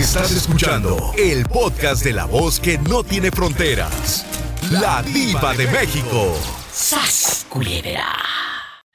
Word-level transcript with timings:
Estás 0.00 0.32
escuchando 0.34 0.96
el 1.18 1.44
podcast 1.44 2.02
de 2.02 2.14
la 2.14 2.24
voz 2.24 2.58
que 2.58 2.78
no 2.78 3.04
tiene 3.04 3.30
fronteras. 3.30 4.24
La 4.72 5.02
diva 5.02 5.52
de 5.52 5.66
México. 5.66 6.32
¡Sas, 6.72 7.46
culebra! 7.50 8.06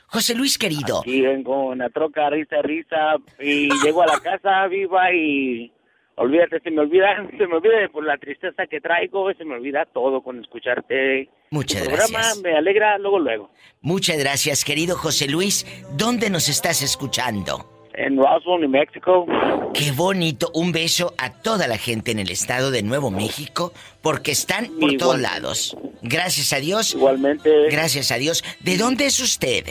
José 0.08 0.34
Luis 0.34 0.58
querido. 0.58 1.04
Y 1.06 1.22
vengo 1.22 1.74
en 1.74 1.80
la 1.80 1.92
troca, 1.92 2.28
risa, 2.32 2.56
risa, 2.64 3.18
y 3.40 3.70
llego 3.84 4.02
a 4.02 4.08
la 4.08 4.20
casa 4.20 4.66
viva 4.66 5.14
y 5.14 5.72
olvídate, 6.16 6.60
se 6.62 6.72
me 6.72 6.82
olvida, 6.82 7.16
se 7.38 7.46
me 7.46 7.56
olvida 7.58 7.88
por 7.94 8.04
la 8.04 8.18
tristeza 8.18 8.66
que 8.66 8.82
traigo, 8.82 9.32
se 9.34 9.46
me 9.46 9.54
olvida 9.54 9.86
todo 9.86 10.24
con 10.24 10.42
escucharte. 10.42 11.30
Muchas 11.52 11.84
Tu 11.84 11.88
programa 11.88 12.18
gracias. 12.18 12.42
me 12.42 12.58
alegra 12.58 12.98
luego, 12.98 13.20
luego. 13.20 13.52
Muchas 13.80 14.18
gracias, 14.18 14.66
querido 14.66 14.98
José 14.98 15.28
Luis. 15.28 15.68
¿Dónde 15.96 16.32
nos 16.32 16.50
estás 16.50 16.82
escuchando? 16.82 17.75
En 17.98 18.18
Roswell, 18.18 18.62
New 18.62 18.70
Mexico. 18.70 19.26
Qué 19.74 19.92
bonito. 19.92 20.52
Un 20.54 20.72
beso 20.72 21.14
a 21.18 21.32
toda 21.32 21.68
la 21.68 21.78
gente 21.78 22.12
en 22.12 22.20
el 22.20 22.30
estado 22.30 22.72
de 22.72 22.84
Nuevo 22.84 23.10
México, 23.12 23.74
porque 24.02 24.32
están 24.32 24.68
por 24.80 24.96
todos 24.98 25.20
lados. 25.20 25.78
Gracias 26.02 26.54
a 26.54 26.58
Dios. 26.58 26.94
Igualmente. 26.94 27.70
Gracias 27.70 28.12
a 28.12 28.16
Dios. 28.16 28.44
¿De 28.60 28.78
dónde 28.78 29.06
es 29.06 29.20
usted? 29.20 29.66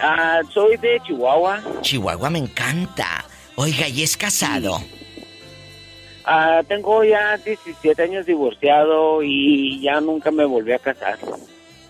Ah, 0.00 0.40
soy 0.52 0.76
de 0.76 1.00
Chihuahua. 1.06 1.62
Chihuahua 1.82 2.30
me 2.30 2.38
encanta. 2.38 3.24
Oiga, 3.56 3.88
¿y 3.88 4.02
es 4.02 4.16
casado? 4.16 4.80
Ah, 6.24 6.62
tengo 6.68 7.02
ya 7.04 7.36
17 7.38 8.02
años 8.02 8.26
divorciado 8.26 9.22
y 9.22 9.80
ya 9.80 10.00
nunca 10.00 10.30
me 10.30 10.44
volví 10.44 10.72
a 10.72 10.78
casar. 10.78 11.18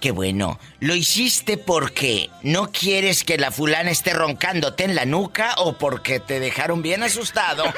Qué 0.01 0.12
bueno. 0.12 0.59
¿Lo 0.80 0.95
hiciste 0.95 1.59
porque 1.59 2.30
no 2.43 2.70
quieres 2.70 3.25
que 3.25 3.37
la 3.37 3.51
fulana 3.51 3.91
esté 3.91 4.12
roncándote 4.15 4.84
en 4.84 4.95
la 4.95 5.05
nuca 5.05 5.55
o 5.59 5.73
porque 5.77 6.21
te 6.21 6.38
dejaron 6.41 6.83
bien 6.83 7.02
asustado? 7.02 7.65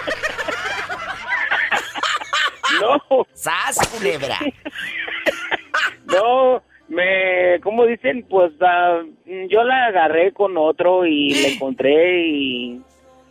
No, 2.81 3.27
¡Sas, 3.35 3.77
culebra! 3.89 4.39
no, 6.07 6.63
me, 6.89 7.61
como 7.63 7.85
dicen, 7.85 8.25
pues 8.29 8.53
ah, 8.61 9.01
yo 9.49 9.65
la 9.65 9.87
agarré 9.87 10.33
con 10.33 10.57
otro 10.57 11.05
y 11.05 11.35
la 11.43 11.49
encontré 11.55 12.27
y 12.29 12.81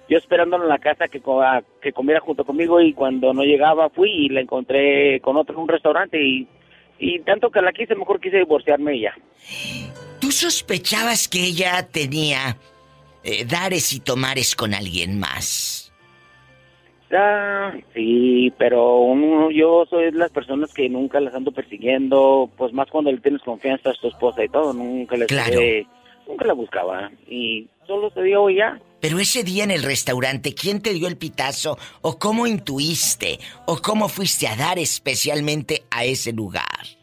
yo 0.10 0.18
esperándolo 0.18 0.64
en 0.66 0.70
la 0.70 0.78
casa 0.80 1.08
que, 1.08 1.22
co- 1.22 1.42
a- 1.42 1.64
que 1.82 1.94
comiera 1.94 2.20
junto 2.20 2.44
conmigo 2.46 2.82
y 2.82 2.94
cuando 2.94 3.34
no 3.34 3.44
llegaba 3.44 3.90
fui 3.90 4.12
y 4.12 4.30
la 4.30 4.42
encontré 4.42 5.20
con 5.22 5.38
otro 5.38 5.56
en 5.56 5.62
un 5.62 5.68
restaurante 5.70 6.22
y, 6.22 6.48
y 7.00 7.20
tanto 7.22 7.50
que 7.50 7.62
la 7.62 7.72
quise, 7.72 7.96
mejor 7.96 8.20
quise 8.20 8.38
divorciarme 8.38 8.96
y 8.96 9.02
ya. 9.02 9.14
¿Tú 10.20 10.32
sospechabas 10.32 11.28
que 11.28 11.44
ella 11.46 11.88
tenía 11.92 12.58
eh, 13.24 13.46
dares 13.46 13.94
y 13.94 14.00
tomares 14.00 14.56
con 14.56 14.74
alguien 14.74 15.20
más? 15.20 15.92
Ah, 17.12 17.74
sí, 17.96 18.54
pero 18.60 18.98
uno- 19.00 19.50
yo 19.50 19.86
soy 19.90 20.06
de 20.06 20.12
las 20.12 20.30
personas 20.32 20.72
que 20.74 20.88
nunca 20.90 21.20
las 21.20 21.34
ando 21.34 21.52
persiguiendo, 21.52 22.50
pues 22.56 22.72
más 22.72 22.88
cuando 22.92 23.12
le 23.12 23.18
tienes 23.20 23.42
confianza 23.42 23.90
a 23.90 23.94
tu 23.94 24.10
esposa 24.10 24.44
y 24.44 24.50
todo, 24.50 24.74
nunca 24.74 25.18
les 25.18 25.28
Claro. 25.28 25.60
nunca 26.28 26.46
la 26.46 26.54
buscaba 26.54 27.10
y 27.28 27.68
solo 27.88 28.12
se 28.12 28.22
dio 28.22 28.48
ya. 28.52 28.80
Pero 29.02 29.20
ese 29.20 29.44
día 29.44 29.64
en 29.64 29.72
el 29.72 29.84
restaurante, 29.84 30.54
¿quién 30.54 30.82
te 30.82 30.94
dio 30.94 31.08
el 31.08 31.18
pitazo? 31.18 31.78
¿O 32.02 32.20
cómo 32.20 32.48
intuiste? 32.48 33.40
¿O 33.66 33.78
cómo 33.78 34.10
fuiste 34.10 34.48
a 34.48 34.56
dar 34.56 34.78
especialmente 34.78 35.84
a 35.92 36.04
ese 36.04 36.34
lugar? 36.34 37.00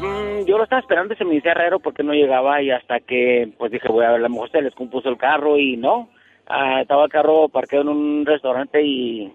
Mm, 0.00 0.46
yo 0.46 0.56
lo 0.56 0.64
estaba 0.64 0.80
esperando 0.80 1.14
y 1.14 1.16
se 1.16 1.24
me 1.24 1.34
hizo 1.34 1.52
raro 1.52 1.80
porque 1.80 2.02
no 2.02 2.12
llegaba 2.12 2.62
y 2.62 2.70
hasta 2.70 3.00
que 3.00 3.52
pues 3.58 3.70
dije, 3.70 3.88
voy 3.88 4.04
a 4.04 4.12
ver, 4.12 4.20
a 4.20 4.22
lo 4.22 4.30
mejor 4.30 4.50
se 4.50 4.62
les 4.62 4.74
compuso 4.74 5.08
el 5.08 5.18
carro 5.18 5.58
y 5.58 5.76
no. 5.76 6.08
Ah, 6.46 6.80
estaba 6.80 7.04
el 7.04 7.10
carro 7.10 7.48
parqueado 7.48 7.82
en 7.82 7.96
un 7.96 8.26
restaurante 8.26 8.82
y 8.82 9.32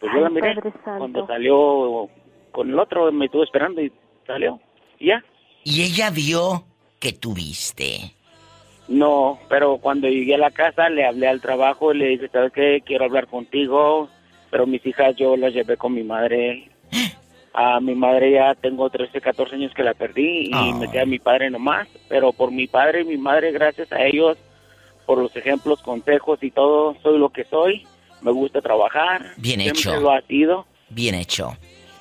pues 0.00 0.12
yo 0.12 0.18
Ay, 0.18 0.22
la 0.22 0.30
miré. 0.30 0.54
Cuando 0.84 1.26
salió 1.26 2.08
con 2.52 2.70
el 2.70 2.78
otro 2.78 3.12
me 3.12 3.26
estuve 3.26 3.44
esperando 3.44 3.82
y 3.82 3.92
salió. 4.26 4.58
Y 4.98 5.08
ya. 5.08 5.22
Y 5.64 5.82
ella 5.82 6.10
vio 6.10 6.64
que 6.98 7.12
tuviste. 7.12 8.15
No, 8.88 9.38
pero 9.48 9.78
cuando 9.78 10.08
llegué 10.08 10.36
a 10.36 10.38
la 10.38 10.50
casa 10.50 10.88
le 10.88 11.04
hablé 11.04 11.26
al 11.28 11.40
trabajo 11.40 11.92
y 11.92 11.98
le 11.98 12.06
dije, 12.08 12.28
¿sabes 12.28 12.52
qué? 12.52 12.82
Quiero 12.84 13.04
hablar 13.04 13.26
contigo, 13.26 14.08
pero 14.50 14.66
mis 14.66 14.84
hijas 14.86 15.16
yo 15.16 15.36
las 15.36 15.52
llevé 15.52 15.76
con 15.76 15.92
mi 15.94 16.04
madre. 16.04 16.70
A 17.52 17.80
mi 17.80 17.94
madre 17.96 18.32
ya 18.32 18.54
tengo 18.54 18.88
13, 18.88 19.20
14 19.20 19.56
años 19.56 19.72
que 19.74 19.82
la 19.82 19.94
perdí 19.94 20.46
y 20.48 20.50
Ah. 20.52 20.72
me 20.78 20.88
queda 20.90 21.04
mi 21.04 21.18
padre 21.18 21.50
nomás, 21.50 21.88
pero 22.08 22.32
por 22.32 22.52
mi 22.52 22.66
padre 22.68 23.00
y 23.00 23.04
mi 23.04 23.16
madre, 23.16 23.50
gracias 23.50 23.90
a 23.92 24.04
ellos, 24.04 24.38
por 25.04 25.18
los 25.18 25.34
ejemplos, 25.36 25.82
consejos 25.82 26.38
y 26.42 26.50
todo, 26.52 26.96
soy 27.02 27.18
lo 27.18 27.30
que 27.30 27.44
soy. 27.44 27.86
Me 28.22 28.30
gusta 28.32 28.60
trabajar. 28.60 29.32
Bien 29.36 29.60
siempre 29.60 29.80
hecho. 29.80 30.00
lo 30.00 30.10
ha 30.12 30.20
sido. 30.22 30.66
Bien 30.88 31.14
hecho. 31.14 31.56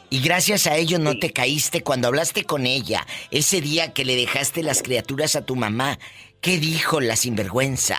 Y 0.10 0.22
gracias 0.22 0.66
a 0.68 0.78
ello 0.78 0.98
no 0.98 1.12
Sí. 1.14 1.20
te 1.20 1.32
caíste 1.34 1.82
cuando 1.82 2.08
hablaste 2.08 2.46
con 2.46 2.66
ella. 2.66 3.06
Ese 3.32 3.60
día 3.60 3.92
que 3.92 4.06
le 4.06 4.16
dejaste 4.16 4.64
las 4.64 4.82
criaturas 4.82 5.36
a 5.36 5.46
tu 5.46 5.56
mamá. 5.56 5.98
¿Qué 6.46 6.60
dijo 6.60 7.02
la 7.02 7.16
sinvergüenza? 7.16 7.98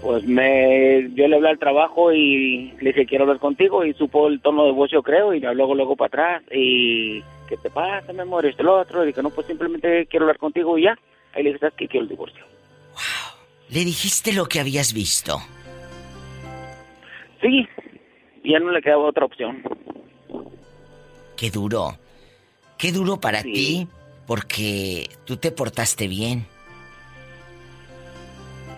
Pues 0.00 0.24
me, 0.24 1.10
yo 1.14 1.28
le 1.28 1.36
hablé 1.36 1.50
al 1.50 1.58
trabajo 1.58 2.10
y 2.10 2.72
le 2.80 2.94
dije 2.94 3.04
quiero 3.04 3.24
hablar 3.24 3.38
contigo 3.40 3.84
y 3.84 3.92
supo 3.92 4.28
el 4.28 4.40
tono 4.40 4.64
de 4.64 4.72
voz 4.72 4.90
yo 4.90 5.02
creo 5.02 5.34
y 5.34 5.40
luego 5.40 5.74
luego 5.74 5.96
para 5.96 6.06
atrás 6.08 6.42
y 6.50 7.20
¿qué 7.46 7.58
te 7.62 7.68
pasa 7.68 8.10
mi 8.14 8.20
amor? 8.20 8.46
Esto 8.46 8.62
lo 8.62 8.80
otro 8.80 9.04
y 9.04 9.08
dije 9.08 9.22
no 9.22 9.28
pues 9.28 9.46
simplemente 9.48 10.06
quiero 10.06 10.24
hablar 10.24 10.38
contigo 10.38 10.78
y 10.78 10.84
ya. 10.84 10.96
Ahí 11.34 11.42
le 11.42 11.50
dije 11.50 11.58
sabes 11.60 11.74
que 11.74 11.88
quiero 11.88 12.04
el 12.04 12.08
divorcio. 12.08 12.42
Le 13.68 13.84
dijiste 13.84 14.32
lo 14.32 14.46
que 14.46 14.60
habías 14.60 14.94
visto. 14.94 15.38
Sí, 17.42 17.68
ya 18.44 18.60
no 18.60 18.70
le 18.70 18.80
quedaba 18.80 19.04
otra 19.04 19.26
opción. 19.26 19.62
Qué 21.36 21.50
duro. 21.50 21.98
Qué 22.78 22.92
duro 22.92 23.20
para 23.20 23.42
Sí. 23.42 23.52
ti 23.52 23.88
porque 24.26 25.10
tú 25.26 25.36
te 25.36 25.50
portaste 25.50 26.08
bien. 26.08 26.46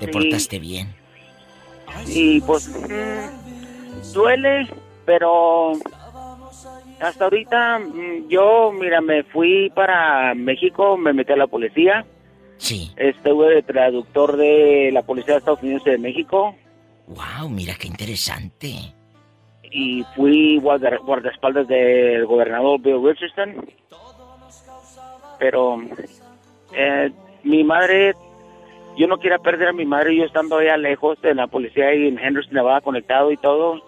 Te 0.00 0.06
Sí. 0.06 0.12
portaste 0.12 0.58
bien. 0.58 0.94
Y 2.06 2.40
pues 2.42 2.68
mm, 2.68 4.12
duele, 4.12 4.68
pero 5.04 5.72
hasta 7.00 7.24
ahorita 7.24 7.78
mm, 7.78 8.28
yo 8.28 8.72
mira 8.72 9.00
me 9.00 9.22
fui 9.24 9.70
para 9.74 10.34
México, 10.34 10.96
me 10.96 11.12
metí 11.12 11.32
a 11.32 11.36
la 11.36 11.46
policía. 11.46 12.04
Sí. 12.58 12.90
Estuve 12.96 13.54
de 13.54 13.62
traductor 13.62 14.36
de 14.36 14.90
la 14.92 15.02
Policía 15.02 15.34
de 15.34 15.38
Estados 15.38 15.62
Unidos 15.62 15.82
y 15.86 15.90
de 15.90 15.98
México 15.98 16.56
Wow, 17.06 17.48
mira 17.48 17.74
qué 17.78 17.86
interesante. 17.86 18.74
y 19.70 20.02
fui 20.16 20.58
guarda- 20.58 20.98
guardaespaldas 20.98 21.68
del 21.68 22.24
gobernador 22.26 22.80
Bill 22.80 23.00
Richardson. 23.04 23.64
Pero 25.38 25.80
eh, 26.72 27.10
mi 27.44 27.62
madre, 27.64 28.14
yo 28.98 29.06
no 29.06 29.18
quería 29.18 29.38
perder 29.38 29.68
a 29.68 29.72
mi 29.72 29.86
madre, 29.86 30.16
yo 30.16 30.24
estando 30.24 30.58
allá 30.58 30.76
lejos 30.76 31.20
de 31.22 31.34
la 31.34 31.46
policía 31.46 31.94
y 31.94 32.08
en 32.08 32.18
Henderson, 32.18 32.54
Nevada, 32.54 32.80
conectado 32.80 33.30
y 33.30 33.36
todo, 33.36 33.80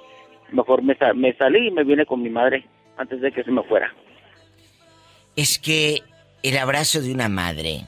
mejor 0.52 0.82
me, 0.82 0.96
me 1.14 1.34
salí 1.34 1.68
y 1.68 1.70
me 1.70 1.82
vine 1.82 2.06
con 2.06 2.22
mi 2.22 2.30
madre 2.30 2.64
antes 2.96 3.20
de 3.20 3.32
que 3.32 3.42
se 3.42 3.50
me 3.50 3.62
fuera. 3.64 3.92
Es 5.34 5.58
que 5.58 6.02
el 6.42 6.56
abrazo 6.58 7.02
de 7.02 7.12
una 7.12 7.28
madre 7.28 7.86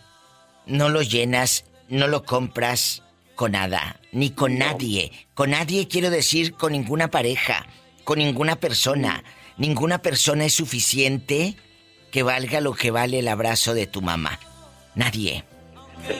no 0.67 0.89
lo 0.89 1.03
llenas, 1.03 1.71
no 1.89 2.09
lo 2.09 2.25
compras 2.25 3.05
con 3.35 3.53
nada, 3.53 4.01
ni 4.13 4.31
con 4.31 4.59
nadie. 4.59 5.13
Con 5.35 5.51
nadie 5.51 5.89
quiero 5.89 6.11
decir 6.11 6.55
con 6.55 6.73
ninguna 6.73 7.09
pareja, 7.09 7.67
con 8.05 8.19
ninguna 8.19 8.57
persona. 8.57 9.23
Ninguna 9.59 9.99
persona 9.99 10.45
es 10.45 10.55
suficiente 10.55 11.55
que 12.11 12.23
valga 12.23 12.61
lo 12.61 12.75
que 12.75 12.91
vale 12.91 13.21
el 13.21 13.29
abrazo 13.29 13.75
de 13.75 13.87
tu 13.87 14.03
mamá. 14.03 14.39
Nadie. 14.95 15.45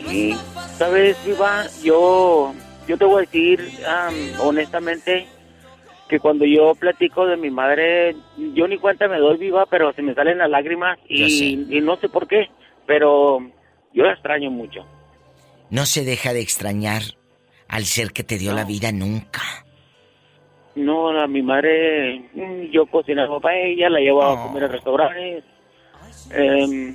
Sí. 0.09 0.35
Sabes, 0.79 1.17
Viva, 1.27 1.65
yo, 1.83 2.53
yo 2.87 2.97
te 2.99 3.05
voy 3.05 3.17
a 3.23 3.27
decir 3.27 3.61
am, 3.87 4.15
honestamente 4.41 5.27
que 6.09 6.21
cuando 6.21 6.45
yo 6.45 6.75
platico 6.75 7.27
de 7.27 7.37
mi 7.37 7.51
madre, 7.51 8.15
yo 8.55 8.69
ni 8.69 8.77
cuenta 8.79 9.09
me 9.09 9.19
doy 9.19 9.39
viva, 9.39 9.65
pero 9.67 9.93
se 9.95 10.03
me 10.03 10.15
salen 10.15 10.39
las 10.39 10.51
lágrimas 10.51 10.99
y, 11.09 11.67
y 11.75 11.81
no 11.81 11.97
sé 11.97 12.09
por 12.11 12.29
qué, 12.29 12.51
pero 12.87 13.39
yo 13.95 14.05
la 14.05 14.13
extraño 14.13 14.51
mucho. 14.51 14.85
No 15.71 15.87
se 15.87 16.05
deja 16.05 16.35
de 16.35 16.41
extrañar 16.43 17.03
al 17.69 17.85
ser 17.87 18.13
que 18.13 18.25
te 18.25 18.37
dio 18.37 18.53
la 18.53 18.65
vida 18.65 18.93
nunca. 18.93 19.41
No, 20.75 21.19
a 21.19 21.27
mi 21.27 21.41
madre, 21.43 22.19
mm, 22.35 22.71
yo 22.73 22.85
cocinaba 22.87 23.41
para 23.41 23.57
ella, 23.59 23.89
la 23.89 24.01
llevaba 24.01 24.35
Oh. 24.35 24.39
a 24.39 24.43
comer 24.49 24.65
a 24.65 24.69
restaurantes. 24.69 25.45
Em, 26.31 26.95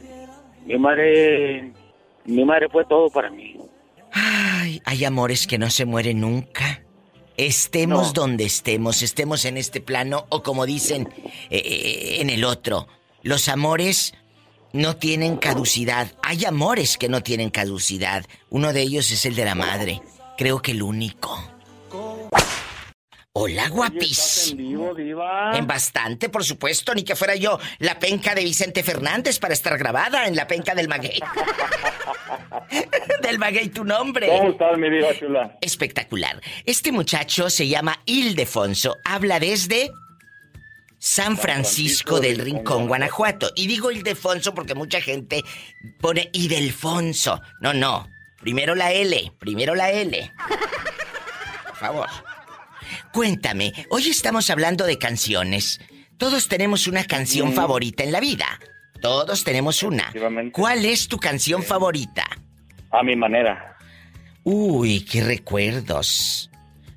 mi 0.65 0.77
madre, 0.77 1.71
mi 2.27 2.45
madre 2.45 2.67
fue 2.69 2.85
todo 2.85 3.09
para 3.09 3.29
mí. 3.29 3.55
Ay, 4.11 4.81
hay 4.85 5.05
amores 5.05 5.47
que 5.47 5.57
no 5.57 5.69
se 5.69 5.85
mueren 5.85 6.21
nunca. 6.21 6.83
Estemos 7.35 8.07
No. 8.07 8.21
donde 8.21 8.45
estemos, 8.45 9.01
estemos 9.01 9.45
en 9.45 9.57
este 9.57 9.79
plano 9.81 10.25
o 10.29 10.41
como 10.43 10.65
dicen 10.65 11.09
eh, 11.49 11.57
eh, 11.63 12.17
en 12.21 12.29
el 12.29 12.43
otro. 12.43 12.87
Los 13.21 13.47
amores 13.47 14.13
no 14.73 14.95
tienen 14.95 15.37
caducidad. 15.37 16.11
Hay 16.23 16.45
amores 16.45 16.97
que 16.97 17.09
no 17.09 17.21
tienen 17.21 17.49
caducidad. 17.49 18.25
Uno 18.49 18.73
de 18.73 18.81
ellos 18.81 19.11
es 19.11 19.25
el 19.25 19.35
de 19.35 19.45
la 19.45 19.55
madre. 19.55 20.01
Creo 20.37 20.61
que 20.61 20.71
el 20.71 20.81
único. 20.83 21.39
Hola, 23.39 23.69
guapísimo. 23.69 24.95
En 25.53 25.67
bastante, 25.67 26.27
por 26.27 26.43
supuesto, 26.43 26.95
ni 26.95 27.03
que 27.03 27.15
fuera 27.15 27.35
yo 27.35 27.59
la 27.77 27.99
penca 27.99 28.33
de 28.33 28.43
Vicente 28.43 28.81
Fernández 28.81 29.37
para 29.37 29.53
estar 29.53 29.77
grabada 29.77 30.25
en 30.25 30.35
la 30.35 30.47
penca 30.47 30.73
del 30.73 30.87
maguey. 30.87 31.19
del 33.21 33.37
maguey 33.37 33.69
tu 33.69 33.83
nombre. 33.83 34.27
¿Cómo 34.27 34.49
estás, 34.49 34.75
mi 34.79 34.89
vida 34.89 35.09
chula? 35.19 35.55
Espectacular. 35.61 36.41
Este 36.65 36.91
muchacho 36.91 37.51
se 37.51 37.67
llama 37.67 37.99
Ildefonso. 38.07 38.97
Habla 39.05 39.39
desde 39.39 39.91
San 40.97 41.37
Francisco, 41.37 42.19
del 42.19 42.39
Rincón, 42.39 42.87
Guanajuato. 42.87 43.51
Y 43.55 43.67
digo 43.67 43.91
Ildefonso 43.91 44.55
porque 44.55 44.73
mucha 44.73 44.99
gente 44.99 45.43
pone 46.01 46.31
Idelfonso. 46.33 47.39
No, 47.61 47.71
no. 47.71 48.09
Primero 48.39 48.73
la 48.73 48.93
L. 48.93 49.31
Primero 49.37 49.75
la 49.75 49.91
L. 49.91 50.33
Por 51.67 51.75
favor. 51.75 52.07
Cuéntame, 53.13 53.73
hoy 53.89 54.09
estamos 54.09 54.49
hablando 54.49 54.85
de 54.85 54.97
canciones. 54.97 55.79
Todos 56.17 56.47
tenemos 56.47 56.87
una 56.87 57.03
canción 57.05 57.53
favorita 57.53 58.03
en 58.03 58.11
la 58.11 58.19
vida. 58.19 58.45
Todos 59.01 59.43
tenemos 59.43 59.83
una. 59.83 60.11
¿Cuál 60.51 60.85
es 60.85 61.07
tu 61.07 61.17
canción 61.17 61.63
favorita? 61.63 62.25
A 62.91 63.03
mi 63.03 63.15
manera. 63.15 63.77
Uy, 64.43 65.01
qué 65.01 65.23
recuerdos. 65.23 66.49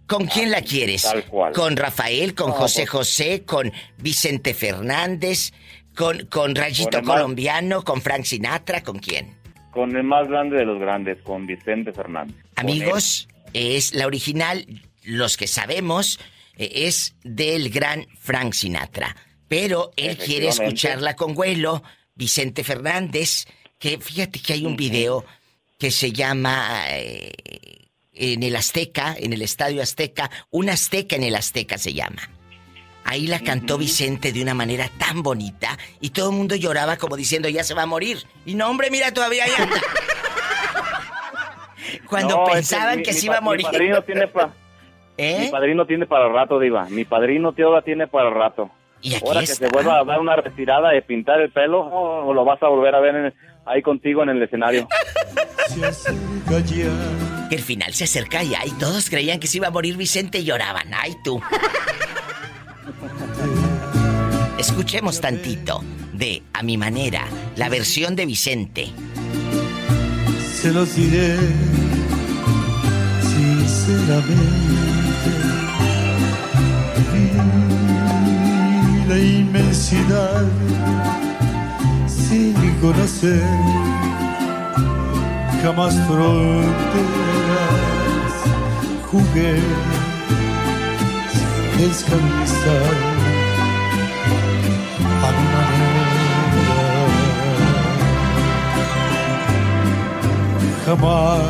¿Con 0.06 0.26
quién 0.26 0.50
la 0.50 0.62
quieres? 0.62 1.02
Tal 1.02 1.24
cual. 1.24 1.52
¿Con 1.52 1.76
Rafael, 1.76 2.34
con 2.34 2.50
José 2.50 2.82
pues- 2.82 2.90
José, 2.90 3.44
con 3.44 3.72
Vicente 3.98 4.54
Fernández, 4.54 5.52
con, 5.94 6.26
con 6.26 6.54
Rayito 6.54 7.02
Colombiano, 7.02 7.82
con 7.82 8.00
Frank 8.00 8.24
Sinatra, 8.24 8.82
¿con 8.82 8.98
quién? 8.98 9.36
Con 9.72 9.94
el 9.94 10.02
más 10.02 10.26
grande 10.28 10.56
de 10.56 10.64
los 10.64 10.80
grandes, 10.80 11.18
con 11.22 11.46
Vicente 11.46 11.92
Fernández. 11.92 12.34
Amigos, 12.56 13.28
es 13.52 13.94
la 13.94 14.06
original 14.06 14.66
los 15.02 15.36
que 15.36 15.46
sabemos, 15.46 16.18
eh, 16.56 16.86
es 16.86 17.14
del 17.22 17.70
gran 17.70 18.06
Frank 18.18 18.54
Sinatra. 18.54 19.16
Pero 19.48 19.90
él 19.96 20.16
quiere 20.16 20.48
escucharla 20.48 21.16
con 21.16 21.34
vuelo, 21.34 21.82
Vicente 22.14 22.62
Fernández, 22.62 23.46
que 23.78 23.98
fíjate 23.98 24.40
que 24.40 24.52
hay 24.52 24.64
un 24.64 24.76
video 24.76 25.24
que 25.78 25.90
se 25.90 26.12
llama 26.12 26.84
eh, 26.90 27.32
en 28.12 28.42
el 28.42 28.54
Azteca, 28.54 29.16
en 29.18 29.32
el 29.32 29.42
Estadio 29.42 29.82
Azteca, 29.82 30.30
un 30.50 30.68
Azteca 30.68 31.16
en 31.16 31.24
el 31.24 31.34
Azteca 31.34 31.78
se 31.78 31.94
llama. 31.94 32.30
Ahí 33.04 33.26
la 33.26 33.40
cantó 33.40 33.78
Vicente 33.78 34.30
de 34.30 34.42
una 34.42 34.54
manera 34.54 34.90
tan 34.98 35.22
bonita 35.22 35.78
y 36.00 36.10
todo 36.10 36.30
el 36.30 36.36
mundo 36.36 36.54
lloraba 36.54 36.96
como 36.96 37.16
diciendo 37.16 37.48
ya 37.48 37.64
se 37.64 37.74
va 37.74 37.82
a 37.82 37.86
morir. 37.86 38.24
Y 38.44 38.54
no, 38.54 38.68
hombre, 38.68 38.90
mira, 38.90 39.12
todavía 39.12 39.44
hay 39.44 39.50
Cuando 42.06 42.44
pensaban 42.44 43.02
que, 43.02 43.12
se 43.12 43.26
iba 43.26 43.38
a 43.38 43.40
morir. 43.40 43.66
tiene 44.06 44.28
¿Eh? 45.22 45.38
Mi 45.38 45.50
padrino 45.50 45.84
tiene 45.84 46.06
para 46.06 46.30
rato, 46.30 46.58
Diva. 46.58 46.86
Mi 46.88 47.04
padrino 47.04 47.52
Teoda 47.52 47.82
tiene 47.82 48.06
para 48.06 48.30
rato. 48.30 48.70
¿Y 49.02 49.14
Ahora 49.22 49.40
que 49.40 49.48
se 49.48 49.68
vuelva 49.68 50.00
a 50.00 50.04
dar 50.04 50.18
una 50.18 50.34
retirada 50.34 50.92
de 50.92 51.02
pintar 51.02 51.42
el 51.42 51.50
pelo, 51.50 51.80
o 51.80 52.32
lo 52.32 52.42
vas 52.46 52.62
a 52.62 52.68
volver 52.68 52.94
a 52.94 53.00
ver 53.00 53.34
ahí 53.66 53.82
contigo 53.82 54.22
en 54.22 54.30
el 54.30 54.42
escenario. 54.42 54.88
el 57.50 57.60
final 57.60 57.92
se 57.92 58.04
acerca 58.04 58.42
ya 58.42 58.64
y 58.64 58.70
todos 58.78 59.10
creían 59.10 59.40
que 59.40 59.46
se 59.46 59.58
iba 59.58 59.66
a 59.68 59.70
morir 59.70 59.98
Vicente 59.98 60.38
y 60.38 60.44
lloraban. 60.44 60.88
¡Ay, 60.94 61.14
tú! 61.22 61.38
Escuchemos 64.58 65.20
tantito 65.20 65.82
de 66.14 66.42
A 66.54 66.62
mi 66.62 66.78
manera, 66.78 67.26
la 67.56 67.68
versión 67.68 68.16
de 68.16 68.24
Vicente. 68.24 68.88
Se 70.54 70.72
los 70.72 70.96
diré 70.96 71.36
sinceramente 73.22 74.69
inmensidad 79.60 80.44
sin 82.06 82.54
conocer 82.80 83.42
jamás 85.62 85.94
fronteras. 86.06 87.00
Jugué 89.10 89.60
sin 91.32 91.78
descansar 91.78 92.94
a 95.26 95.30
mi 95.36 95.46
manera. 95.54 96.04
Jamás 100.86 101.42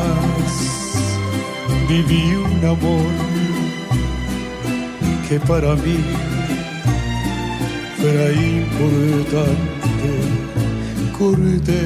viví 1.87 2.25
un 2.35 2.65
amor 2.65 3.11
que 5.29 5.39
para 5.39 5.75
mí 5.75 6.30
era 8.03 8.31
importante. 8.31 10.09
Corté 11.17 11.85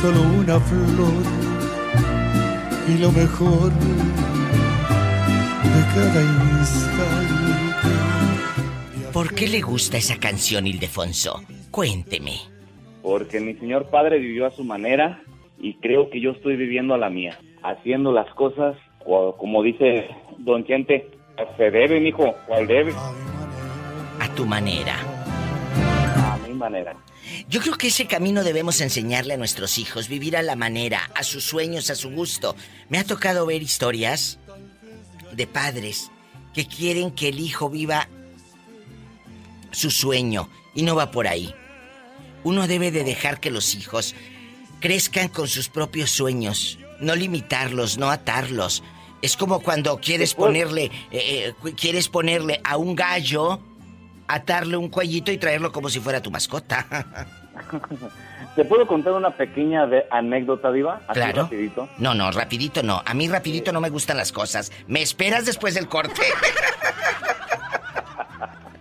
solo 0.00 0.22
una 0.40 0.60
flor 0.60 1.22
y 2.88 2.98
lo 2.98 3.12
mejor 3.12 3.72
de 5.62 5.82
cada 5.94 6.22
instante. 6.58 7.86
¿Por 9.12 9.34
qué 9.34 9.48
le 9.48 9.60
gusta 9.60 9.96
esa 9.96 10.18
canción, 10.18 10.66
Ildefonso? 10.66 11.42
Cuénteme. 11.70 12.32
Porque 13.02 13.40
mi 13.40 13.54
señor 13.54 13.88
padre 13.90 14.18
vivió 14.18 14.46
a 14.46 14.50
su 14.50 14.64
manera 14.64 15.22
y 15.58 15.74
creo 15.74 16.10
que 16.10 16.20
yo 16.20 16.32
estoy 16.32 16.56
viviendo 16.56 16.94
a 16.94 16.98
la 16.98 17.08
mía, 17.08 17.38
haciendo 17.62 18.12
las 18.12 18.28
cosas 18.34 18.76
como 19.38 19.62
dice 19.62 20.08
Don 20.38 20.64
Chente, 20.64 21.08
se 21.56 21.70
debe, 21.70 22.00
mijo, 22.00 22.34
¿cuál 22.46 22.66
debe? 22.66 22.92
Tu 24.36 24.46
manera. 24.46 24.96
A 26.18 26.38
mi 26.46 26.54
manera. 26.54 26.94
Yo 27.48 27.60
creo 27.60 27.76
que 27.76 27.88
ese 27.88 28.06
camino 28.06 28.44
debemos 28.44 28.80
enseñarle 28.80 29.34
a 29.34 29.36
nuestros 29.36 29.78
hijos, 29.78 30.08
vivir 30.08 30.36
a 30.36 30.42
la 30.42 30.54
manera, 30.54 31.10
a 31.14 31.24
sus 31.24 31.42
sueños, 31.42 31.90
a 31.90 31.96
su 31.96 32.10
gusto. 32.10 32.54
Me 32.88 32.98
ha 32.98 33.04
tocado 33.04 33.46
ver 33.46 33.62
historias 33.62 34.38
de 35.32 35.46
padres 35.46 36.10
que 36.54 36.66
quieren 36.66 37.10
que 37.10 37.28
el 37.28 37.40
hijo 37.40 37.68
viva 37.70 38.08
su 39.72 39.90
sueño 39.90 40.48
y 40.74 40.82
no 40.82 40.94
va 40.94 41.10
por 41.10 41.26
ahí. 41.26 41.54
Uno 42.44 42.68
debe 42.68 42.90
de 42.90 43.04
dejar 43.04 43.40
que 43.40 43.50
los 43.50 43.74
hijos 43.74 44.14
crezcan 44.80 45.28
con 45.28 45.48
sus 45.48 45.68
propios 45.68 46.10
sueños, 46.10 46.78
no 47.00 47.16
limitarlos, 47.16 47.98
no 47.98 48.10
atarlos. 48.10 48.82
Es 49.22 49.36
como 49.36 49.60
cuando 49.60 49.98
quieres 49.98 50.34
ponerle, 50.34 50.84
eh, 51.10 51.54
eh, 51.64 51.72
quieres 51.74 52.08
ponerle 52.08 52.60
a 52.62 52.76
un 52.76 52.94
gallo, 52.94 53.60
atarle 54.28 54.76
un 54.76 54.88
cuellito 54.88 55.30
y 55.32 55.38
traerlo 55.38 55.72
como 55.72 55.88
si 55.88 56.00
fuera 56.00 56.20
tu 56.22 56.30
mascota. 56.30 56.86
¿Te 58.56 58.64
puedo 58.64 58.86
contar 58.86 59.12
una 59.12 59.30
pequeña 59.36 59.86
anécdota, 60.10 60.72
Diva? 60.72 61.00
claro. 61.12 61.42
Rapidito. 61.42 61.88
No, 61.98 62.14
no, 62.14 62.30
rapidito 62.30 62.82
no. 62.82 63.02
A 63.04 63.12
mí 63.12 63.28
rapidito 63.28 63.70
no 63.70 63.82
me 63.82 63.90
gustan 63.90 64.16
las 64.16 64.32
cosas. 64.32 64.72
¿Me 64.86 65.02
esperas 65.02 65.44
después 65.44 65.74
del 65.74 65.88
corte? 65.88 66.22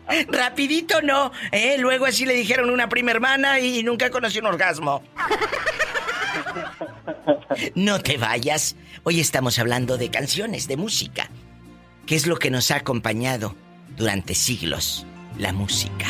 rapidito 0.30 1.02
no. 1.02 1.32
¿eh? 1.52 1.76
Luego 1.78 2.06
así 2.06 2.26
le 2.26 2.34
dijeron 2.34 2.70
una 2.70 2.88
prima 2.88 3.12
hermana 3.12 3.60
y 3.60 3.84
nunca 3.84 4.10
conoció 4.10 4.40
un 4.42 4.48
orgasmo. 4.48 5.04
No 7.76 8.00
te 8.00 8.18
vayas. 8.18 8.78
Hoy 9.04 9.20
estamos 9.20 9.60
hablando 9.60 9.98
de 9.98 10.10
canciones, 10.10 10.70
de 10.70 10.78
música. 10.78 11.30
¿Qué 12.06 12.16
es 12.16 12.28
lo 12.28 12.38
que 12.38 12.50
nos 12.52 12.72
ha 12.72 12.78
acompañado 12.78 13.56
durante 13.98 14.36
siglos? 14.36 15.06
La 15.38 15.52
música. 15.52 16.06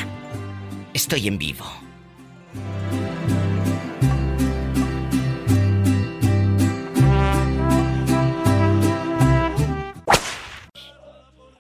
Estoy 0.94 1.28
en 1.28 1.40
vivo. 1.40 1.66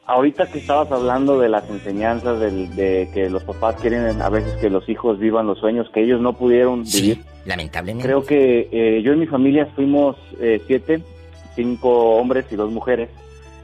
Ahorita 0.05 0.45
que 0.45 0.59
estabas 0.59 0.91
hablando 0.91 1.39
de 1.39 1.49
las 1.49 1.67
enseñanzas, 1.67 2.39
de, 2.39 3.09
que 3.11 3.31
los 3.31 3.43
papás 3.43 3.77
quieren 3.81 4.21
a 4.21 4.29
veces 4.29 4.53
que 4.61 4.69
los 4.69 4.87
hijos 4.87 5.17
vivan 5.17 5.47
los 5.47 5.57
sueños 5.57 5.89
que 5.91 6.03
ellos 6.03 6.21
no 6.21 6.33
pudieron 6.33 6.83
vivir. 6.83 7.23
Lamentablemente. 7.45 8.07
Creo 8.07 8.23
que 8.23 8.69
eh, 8.71 9.01
yo 9.01 9.13
y 9.13 9.17
mi 9.17 9.25
familia 9.25 9.65
fuimos 9.75 10.17
eh, 10.39 10.61
siete, 10.67 11.01
cinco 11.55 12.17
hombres 12.17 12.45
y 12.51 12.55
dos 12.55 12.71
mujeres, 12.71 13.09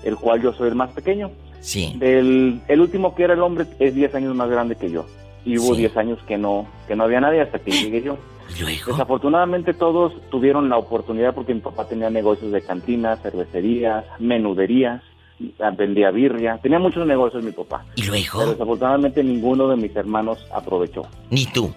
el 0.04 0.16
cual 0.16 0.42
yo 0.42 0.54
soy 0.54 0.70
el 0.70 0.76
más 0.76 0.92
pequeño. 0.92 1.30
Sí. 1.62 1.98
El, 2.02 2.62
el 2.68 2.82
último 2.82 3.16
que 3.16 3.24
era 3.24 3.34
el 3.34 3.42
hombre 3.42 3.66
es 3.80 3.96
diez 3.96 4.14
años 4.14 4.36
más 4.36 4.50
grande 4.50 4.76
que 4.76 4.92
yo. 4.92 5.06
Y 5.46 5.58
hubo 5.58 5.74
diez 5.76 5.96
años 5.98 6.20
que 6.28 6.38
no, 6.38 6.68
que 6.88 6.96
no 6.96 7.04
había 7.06 7.22
nadie 7.22 7.42
hasta 7.42 7.60
que 7.60 7.72
llegué 7.72 8.02
yo. 8.02 8.18
Desafortunadamente 8.88 9.74
todos 9.74 10.14
tuvieron 10.30 10.70
la 10.70 10.78
oportunidad 10.78 11.34
porque 11.34 11.54
mi 11.54 11.62
papá 11.62 11.88
tenía 11.88 12.10
negocios 12.10 12.52
de 12.52 12.62
cantinas, 12.62 13.22
cervecerías, 13.22 14.06
menuderías, 14.20 15.02
vendía 15.78 16.12
birria, 16.12 16.60
tenía 16.62 16.80
muchos 16.80 17.08
negocios 17.08 17.44
mi 17.44 17.52
papá. 17.52 17.86
¿Y 17.96 18.04
luego? 18.04 18.40
Pero 18.40 18.52
desafortunadamente 18.52 19.24
ninguno 19.24 19.68
de 19.68 19.78
mis 19.78 19.96
hermanos 19.96 20.46
aprovechó. 20.54 21.04
Ni 21.30 21.46
tú. 21.46 21.74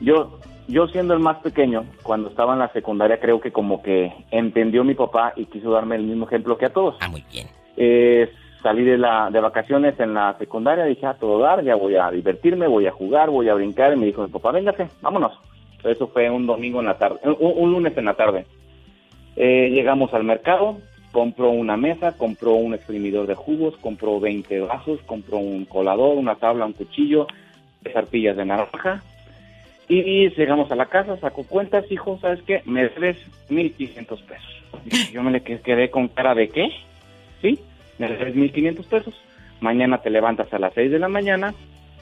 Yo, 0.00 0.38
yo 0.68 0.86
siendo 0.88 1.14
el 1.14 1.20
más 1.20 1.38
pequeño, 1.38 1.84
cuando 2.02 2.28
estaba 2.28 2.52
en 2.52 2.60
la 2.60 2.72
secundaria, 2.72 3.18
creo 3.20 3.40
que 3.40 3.50
como 3.50 3.82
que 3.82 4.12
entendió 4.30 4.84
mi 4.84 4.94
papá 4.94 5.32
y 5.36 5.46
quiso 5.46 5.70
darme 5.72 5.96
el 5.96 6.04
mismo 6.04 6.26
ejemplo 6.26 6.56
que 6.56 6.66
a 6.66 6.72
todos. 6.72 6.96
Ah, 7.00 7.08
muy 7.08 7.24
bien. 7.30 7.48
Eh, 7.76 8.30
salí 8.62 8.84
de 8.84 8.98
la 8.98 9.30
de 9.30 9.40
vacaciones 9.40 9.98
en 10.00 10.14
la 10.14 10.36
secundaria, 10.38 10.84
dije 10.84 11.06
a 11.06 11.14
todo 11.14 11.38
dar, 11.38 11.62
ya 11.62 11.74
voy 11.74 11.96
a 11.96 12.10
divertirme, 12.10 12.66
voy 12.66 12.86
a 12.86 12.92
jugar, 12.92 13.30
voy 13.30 13.48
a 13.48 13.54
brincar, 13.54 13.92
y 13.92 13.96
me 13.96 14.06
dijo 14.06 14.22
mi 14.22 14.28
papá, 14.28 14.52
véngase, 14.52 14.88
vámonos. 15.00 15.38
Eso 15.84 16.08
fue 16.08 16.28
un 16.28 16.46
domingo 16.46 16.80
en 16.80 16.86
la 16.86 16.98
tarde, 16.98 17.20
un, 17.24 17.72
lunes 17.72 17.96
en 17.96 18.04
la 18.06 18.14
tarde. 18.14 18.46
Eh, 19.36 19.70
llegamos 19.70 20.12
al 20.12 20.24
mercado, 20.24 20.78
compró 21.12 21.50
una 21.50 21.76
mesa, 21.76 22.16
compró 22.16 22.54
un 22.54 22.74
exprimidor 22.74 23.26
de 23.26 23.36
jugos, 23.36 23.76
compró 23.76 24.18
20 24.18 24.60
vasos, 24.60 25.00
compró 25.06 25.38
un 25.38 25.64
colador, 25.64 26.16
una 26.16 26.34
tabla, 26.34 26.66
un 26.66 26.72
cuchillo, 26.72 27.28
arpillas 27.94 28.36
de 28.36 28.44
naranja. 28.44 29.02
Y 29.88 30.28
llegamos 30.30 30.70
a 30.70 30.76
la 30.76 30.86
casa, 30.86 31.16
sacó 31.16 31.44
cuentas, 31.44 31.90
hijo, 31.90 32.18
¿sabes 32.20 32.42
qué? 32.42 32.60
Me 32.66 32.88
debes 32.88 33.16
1.500 33.48 34.22
pesos. 34.22 35.10
yo 35.12 35.22
me 35.22 35.30
le 35.30 35.40
quedé 35.40 35.90
con 35.90 36.08
cara 36.08 36.34
de 36.34 36.48
qué, 36.48 36.70
¿sí? 37.40 37.58
Me 37.98 38.08
debes 38.08 38.34
1.500 38.34 38.84
pesos. 38.86 39.14
Mañana 39.60 39.98
te 39.98 40.10
levantas 40.10 40.52
a 40.52 40.58
las 40.58 40.72
6 40.74 40.90
de 40.90 40.98
la 40.98 41.08
mañana, 41.08 41.54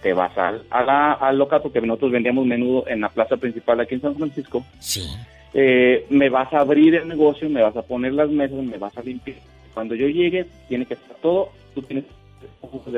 te 0.02 0.12
vas 0.12 0.36
al, 0.36 0.64
a 0.70 1.12
al 1.12 1.38
local, 1.38 1.62
porque 1.62 1.80
nosotros 1.80 2.12
vendíamos 2.12 2.44
menudo 2.46 2.86
en 2.86 3.00
la 3.00 3.08
plaza 3.08 3.36
principal 3.36 3.80
aquí 3.80 3.94
en 3.94 4.02
San 4.02 4.14
Francisco. 4.14 4.64
Sí. 4.78 5.08
Eh, 5.54 6.04
me 6.10 6.28
vas 6.28 6.52
a 6.52 6.60
abrir 6.60 6.96
el 6.96 7.08
negocio, 7.08 7.48
me 7.48 7.62
vas 7.62 7.76
a 7.76 7.82
poner 7.82 8.12
las 8.12 8.28
mesas, 8.28 8.62
me 8.62 8.76
vas 8.76 8.96
a 8.98 9.02
limpiar. 9.02 9.38
Cuando 9.72 9.94
yo 9.94 10.06
llegue, 10.08 10.46
tiene 10.68 10.84
que 10.84 10.94
estar 10.94 11.16
todo, 11.16 11.50
tú 11.74 11.82
tienes 11.82 12.04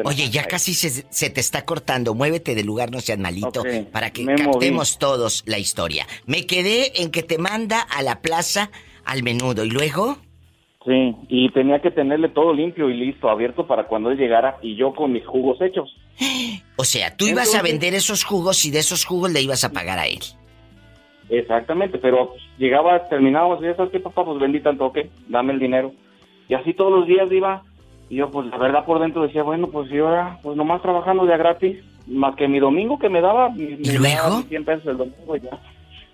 Oye, 0.04 0.30
ya 0.30 0.44
casi 0.44 0.74
se, 0.74 1.30
te 1.30 1.40
está 1.40 1.64
cortando. 1.64 2.14
Muévete 2.14 2.54
del 2.54 2.66
lugar, 2.66 2.90
no 2.90 3.00
seas 3.00 3.18
malito, 3.18 3.62
para 3.92 4.10
que 4.10 4.24
captemos 4.24 4.98
todos 4.98 5.42
la 5.46 5.58
historia. 5.58 6.06
Me 6.26 6.46
quedé 6.46 7.02
en 7.02 7.10
que 7.10 7.22
te 7.22 7.38
manda 7.38 7.80
a 7.80 8.02
la 8.02 8.20
plaza 8.20 8.70
al 9.04 9.22
menudo. 9.22 9.64
¿Y 9.64 9.70
luego? 9.70 10.18
Sí, 10.88 11.14
y 11.28 11.50
tenía 11.50 11.80
que 11.80 11.90
tenerle 11.90 12.30
todo 12.30 12.54
limpio 12.54 12.88
y 12.88 12.94
listo, 12.94 13.28
abierto 13.28 13.66
para 13.66 13.84
cuando 13.84 14.10
él 14.10 14.16
llegara 14.16 14.56
y 14.62 14.74
yo 14.74 14.94
con 14.94 15.12
mis 15.12 15.26
jugos 15.26 15.60
hechos. 15.60 15.94
O 16.80 16.84
sea, 16.84 17.16
tú 17.16 17.26
ibas 17.26 17.56
a 17.56 17.62
vender 17.62 17.92
esos 17.94 18.22
jugos 18.22 18.64
y 18.64 18.70
de 18.70 18.78
esos 18.78 19.04
jugos 19.04 19.32
le 19.32 19.42
ibas 19.42 19.64
a 19.64 19.72
pagar 19.72 19.98
a 19.98 20.06
él. 20.06 20.20
Exactamente, 21.28 21.98
pero 21.98 22.34
llegaba, 22.56 23.02
terminábamos, 23.08 23.60
ya 23.60 23.74
sabes 23.74 23.90
qué, 23.90 23.98
papá, 23.98 24.24
pues 24.24 24.38
vendí 24.38 24.60
tanto, 24.60 24.86
ok, 24.86 24.98
dame 25.26 25.54
el 25.54 25.58
dinero. 25.58 25.92
Y 26.48 26.54
así 26.54 26.72
todos 26.74 26.92
los 26.92 27.08
días 27.08 27.30
iba 27.32 27.64
y 28.08 28.16
yo, 28.16 28.30
pues 28.30 28.46
la 28.46 28.58
verdad 28.58 28.84
por 28.84 29.00
dentro 29.00 29.22
decía, 29.22 29.42
bueno, 29.42 29.66
pues 29.66 29.90
yo 29.90 30.06
ahora, 30.06 30.38
pues 30.40 30.56
nomás 30.56 30.80
trabajando 30.80 31.26
de 31.26 31.36
gratis, 31.36 31.78
más 32.06 32.36
que 32.36 32.46
mi 32.46 32.60
domingo 32.60 32.96
que 32.96 33.08
me 33.08 33.20
daba, 33.20 33.50
me, 33.50 33.76
daba 33.76 34.42
100 34.42 34.64
pesos 34.64 34.86
el 34.86 34.98
domingo 34.98 35.36
ya. 35.36 35.58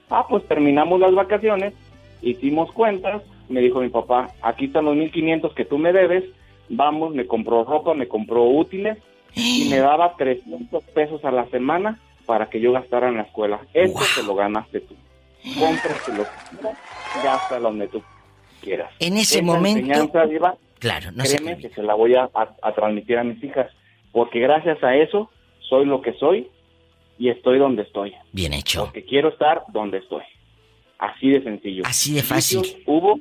Ah, 0.08 0.24
pues 0.26 0.48
terminamos 0.48 0.98
las 0.98 1.14
vacaciones, 1.14 1.74
hicimos 2.22 2.72
cuentas, 2.72 3.20
me 3.48 3.60
dijo 3.60 3.80
mi 3.80 3.88
papá, 3.88 4.30
aquí 4.42 4.66
están 4.66 4.84
los 4.86 4.96
1500 4.96 5.54
que 5.54 5.64
tú 5.64 5.78
me 5.78 5.92
debes, 5.92 6.24
vamos, 6.68 7.14
me 7.14 7.26
compró 7.26 7.64
ropa, 7.64 7.94
me 7.94 8.08
compró 8.08 8.44
útiles 8.44 8.98
y 9.34 9.68
me 9.70 9.78
daba 9.80 10.16
300 10.16 10.82
pesos 10.94 11.24
a 11.24 11.30
la 11.30 11.46
semana 11.46 11.98
para 12.26 12.48
que 12.48 12.60
yo 12.60 12.72
gastara 12.72 13.08
en 13.08 13.16
la 13.16 13.22
escuela. 13.22 13.60
Eso 13.74 14.00
te 14.16 14.26
lo 14.26 14.34
ganaste 14.34 14.80
tú. 14.80 14.94
Cómpraselo, 15.58 16.24
gástalo 17.22 17.68
donde 17.68 17.88
tú 17.88 18.02
quieras. 18.62 18.90
En 18.98 19.16
ese 19.16 19.42
momento... 19.42 20.10
Claro, 20.78 21.12
no 21.12 21.24
Créeme 21.24 21.56
que 21.56 21.70
se 21.70 21.82
la 21.82 21.94
voy 21.94 22.14
a, 22.14 22.28
transmitir 22.74 23.16
a 23.16 23.24
mis 23.24 23.42
hijas, 23.42 23.70
porque 24.12 24.38
gracias 24.38 24.82
a 24.82 24.94
eso 24.94 25.30
soy 25.60 25.86
lo 25.86 26.02
que 26.02 26.12
soy 26.14 26.48
y 27.18 27.30
estoy 27.30 27.58
donde 27.58 27.82
estoy. 27.82 28.12
Bien 28.32 28.52
hecho. 28.52 28.84
Porque 28.84 29.02
quiero 29.02 29.30
estar 29.30 29.62
donde 29.72 29.98
estoy. 29.98 30.24
Así 30.98 31.30
de 31.30 31.42
sencillo. 31.42 31.84
Así 31.86 32.14
de 32.14 32.22
fácil. 32.22 32.60
hubo, 32.86 33.18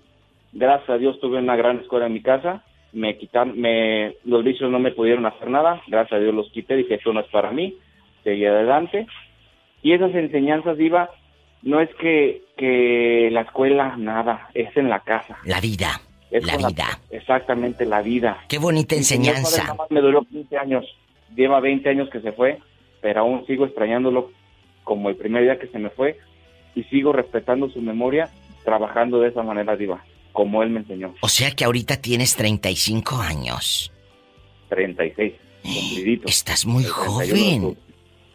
gracias 0.53 0.89
a 0.89 0.97
Dios 0.97 1.19
tuve 1.19 1.39
una 1.39 1.55
gran 1.55 1.79
escuela 1.79 2.07
en 2.07 2.13
mi 2.13 2.21
casa, 2.21 2.63
me 2.93 3.17
quitaron, 3.17 3.59
me, 3.59 4.15
los 4.23 4.43
vicios 4.43 4.71
no 4.71 4.79
me 4.79 4.91
pudieron 4.91 5.25
hacer 5.25 5.49
nada, 5.49 5.81
gracias 5.87 6.19
a 6.19 6.23
Dios 6.23 6.33
los 6.33 6.49
quité, 6.51 6.75
dije, 6.75 6.95
eso 6.95 7.11
no 7.11 7.19
es 7.19 7.27
para 7.27 7.51
mí, 7.51 7.75
seguí 8.23 8.45
adelante. 8.45 9.07
Y 9.81 9.93
esas 9.93 10.13
enseñanzas, 10.15 10.79
Iba, 10.79 11.09
no 11.61 11.81
es 11.81 11.89
que, 11.95 12.43
que 12.55 13.29
la 13.31 13.41
escuela, 13.41 13.97
nada, 13.97 14.49
es 14.53 14.75
en 14.77 14.89
la 14.89 15.01
casa. 15.01 15.37
La 15.43 15.59
vida 15.59 15.99
la 16.41 16.57
vida. 16.57 16.99
exactamente, 17.11 17.85
la 17.85 18.01
vida. 18.01 18.43
Qué 18.47 18.57
bonita 18.57 18.95
enseñanza. 18.95 19.75
me 19.89 20.01
duró 20.01 20.23
15 20.23 20.57
años, 20.57 20.85
lleva 21.35 21.59
20 21.59 21.89
años 21.89 22.09
que 22.09 22.21
se 22.21 22.31
fue, 22.31 22.59
pero 23.01 23.21
aún 23.21 23.45
sigo 23.45 23.65
extrañándolo 23.65 24.31
como 24.83 25.09
el 25.09 25.15
primer 25.15 25.43
día 25.43 25.59
que 25.59 25.67
se 25.67 25.79
me 25.79 25.89
fue 25.89 26.17
y 26.75 26.83
sigo 26.83 27.13
respetando 27.13 27.69
su 27.69 27.81
memoria 27.81 28.29
trabajando 28.63 29.19
de 29.19 29.29
esa 29.29 29.43
manera 29.43 29.75
viva, 29.75 30.03
como 30.33 30.61
él 30.63 30.71
me 30.71 30.81
enseñó. 30.81 31.15
O 31.21 31.29
sea 31.29 31.51
que 31.51 31.63
ahorita 31.63 31.97
tienes 31.97 32.35
35 32.35 33.15
años. 33.17 33.91
36, 34.69 35.33
cumplidito. 35.63 36.27
Estás 36.27 36.65
muy 36.65 36.83
joven. 36.83 37.77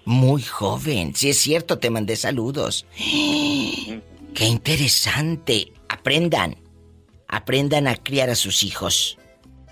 Muy 0.07 0.43
joven. 0.43 1.14
Si 1.14 1.28
es 1.28 1.37
cierto, 1.37 1.78
te 1.78 1.90
mandé 1.90 2.17
saludos. 2.17 2.87
Qué 2.97 4.47
interesante. 4.47 5.73
Aprendan 5.90 6.57
aprendan 7.28 7.87
a 7.87 7.97
criar 7.97 8.31
a 8.31 8.35
sus 8.35 8.64
hijos. 8.64 9.19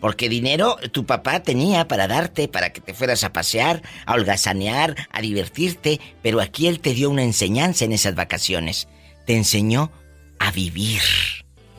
Porque 0.00 0.28
dinero 0.28 0.76
tu 0.92 1.06
papá 1.06 1.42
tenía 1.42 1.88
para 1.88 2.06
darte, 2.06 2.48
para 2.48 2.70
que 2.70 2.82
te 2.82 2.92
fueras 2.92 3.24
a 3.24 3.32
pasear, 3.32 3.82
a 4.04 4.14
holgazanear, 4.14 4.94
a 5.10 5.20
divertirte, 5.22 6.00
pero 6.22 6.40
aquí 6.40 6.66
él 6.66 6.80
te 6.80 6.92
dio 6.92 7.08
una 7.08 7.24
enseñanza 7.24 7.86
en 7.86 7.92
esas 7.92 8.14
vacaciones. 8.14 8.88
Te 9.26 9.34
enseñó 9.34 9.90
a 10.38 10.52
vivir. 10.52 11.00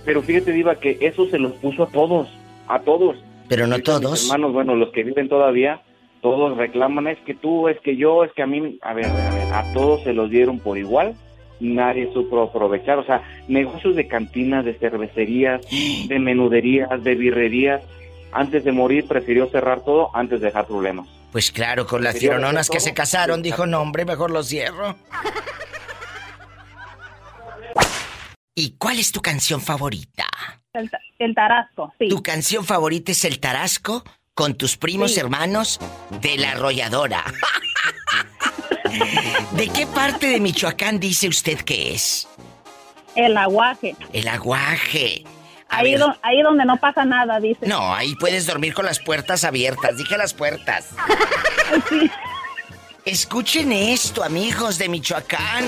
Pero 0.07 0.21
fíjate, 0.21 0.53
Diva, 0.53 0.75
que 0.75 0.97
eso 1.01 1.27
se 1.29 1.37
los 1.37 1.51
puso 1.55 1.83
a 1.83 1.87
todos, 1.87 2.29
a 2.69 2.79
todos. 2.79 3.17
Pero 3.49 3.67
no 3.67 3.77
todos. 3.79 4.23
hermanos, 4.23 4.53
bueno, 4.53 4.73
los 4.73 4.91
que 4.91 5.03
viven 5.03 5.27
todavía, 5.27 5.81
todos 6.21 6.57
reclaman, 6.57 7.07
es 7.07 7.17
que 7.25 7.33
tú, 7.33 7.67
es 7.67 7.77
que 7.81 7.97
yo, 7.97 8.23
es 8.23 8.31
que 8.31 8.41
a 8.41 8.47
mí, 8.47 8.79
a 8.81 8.93
ver, 8.93 9.07
a 9.07 9.35
ver, 9.35 9.53
a 9.53 9.73
todos 9.73 10.03
se 10.03 10.13
los 10.13 10.29
dieron 10.29 10.59
por 10.59 10.77
igual 10.77 11.13
nadie 11.59 12.09
supo 12.13 12.41
aprovechar. 12.41 12.99
O 12.99 13.03
sea, 13.03 13.21
negocios 13.49 13.97
de 13.97 14.07
cantinas, 14.07 14.63
de 14.63 14.75
cervecerías, 14.75 15.61
de 16.07 16.19
menuderías, 16.19 17.03
de 17.03 17.15
birrerías. 17.15 17.81
Antes 18.31 18.63
de 18.63 18.71
morir 18.71 19.07
prefirió 19.07 19.49
cerrar 19.49 19.83
todo 19.83 20.09
antes 20.13 20.39
de 20.39 20.47
dejar 20.47 20.67
problemas. 20.67 21.07
Pues 21.31 21.51
claro, 21.51 21.85
con 21.85 22.01
las 22.01 22.15
tirononas 22.15 22.69
que 22.69 22.79
se 22.79 22.93
casaron, 22.93 23.41
dijo, 23.41 23.65
no 23.65 23.81
hombre, 23.81 24.05
mejor 24.05 24.31
lo 24.31 24.43
cierro. 24.43 24.95
¿Y 28.59 28.71
cuál 28.79 28.97
es 28.97 29.11
tu 29.11 29.21
canción 29.21 29.61
favorita? 29.61 30.25
El, 30.73 31.35
Tarasco, 31.35 31.93
sí. 31.99 32.07
¿Tu 32.07 32.23
canción 32.23 32.65
favorita 32.65 33.11
es 33.11 33.23
el 33.23 33.39
Tarasco 33.39 34.03
con 34.33 34.55
tus 34.55 34.77
primos 34.77 35.15
hermanos 35.15 35.79
de 36.21 36.37
la 36.37 36.53
arrolladora? 36.53 37.23
¿De 39.51 39.69
qué 39.69 39.85
parte 39.85 40.25
de 40.25 40.39
Michoacán 40.39 40.99
dice 40.99 41.27
usted 41.27 41.59
que 41.59 41.93
es? 41.93 42.27
El 43.13 43.37
aguaje. 43.37 43.95
El 44.11 44.27
aguaje. 44.27 45.23
Ahí, 45.69 45.95
ahí, 46.23 46.41
donde 46.41 46.65
no 46.65 46.77
pasa 46.77 47.05
nada, 47.05 47.39
dice. 47.39 47.67
No, 47.67 47.93
ahí 47.93 48.15
puedes 48.15 48.47
dormir 48.47 48.73
con 48.73 48.85
las 48.85 48.99
puertas 48.99 49.43
abiertas. 49.43 49.97
Dije 49.97 50.17
las 50.17 50.33
puertas. 50.33 50.89
sí. 51.89 52.09
Escuchen 53.05 53.71
esto, 53.71 54.23
amigos 54.23 54.79
de 54.79 54.89
Michoacán. 54.89 55.63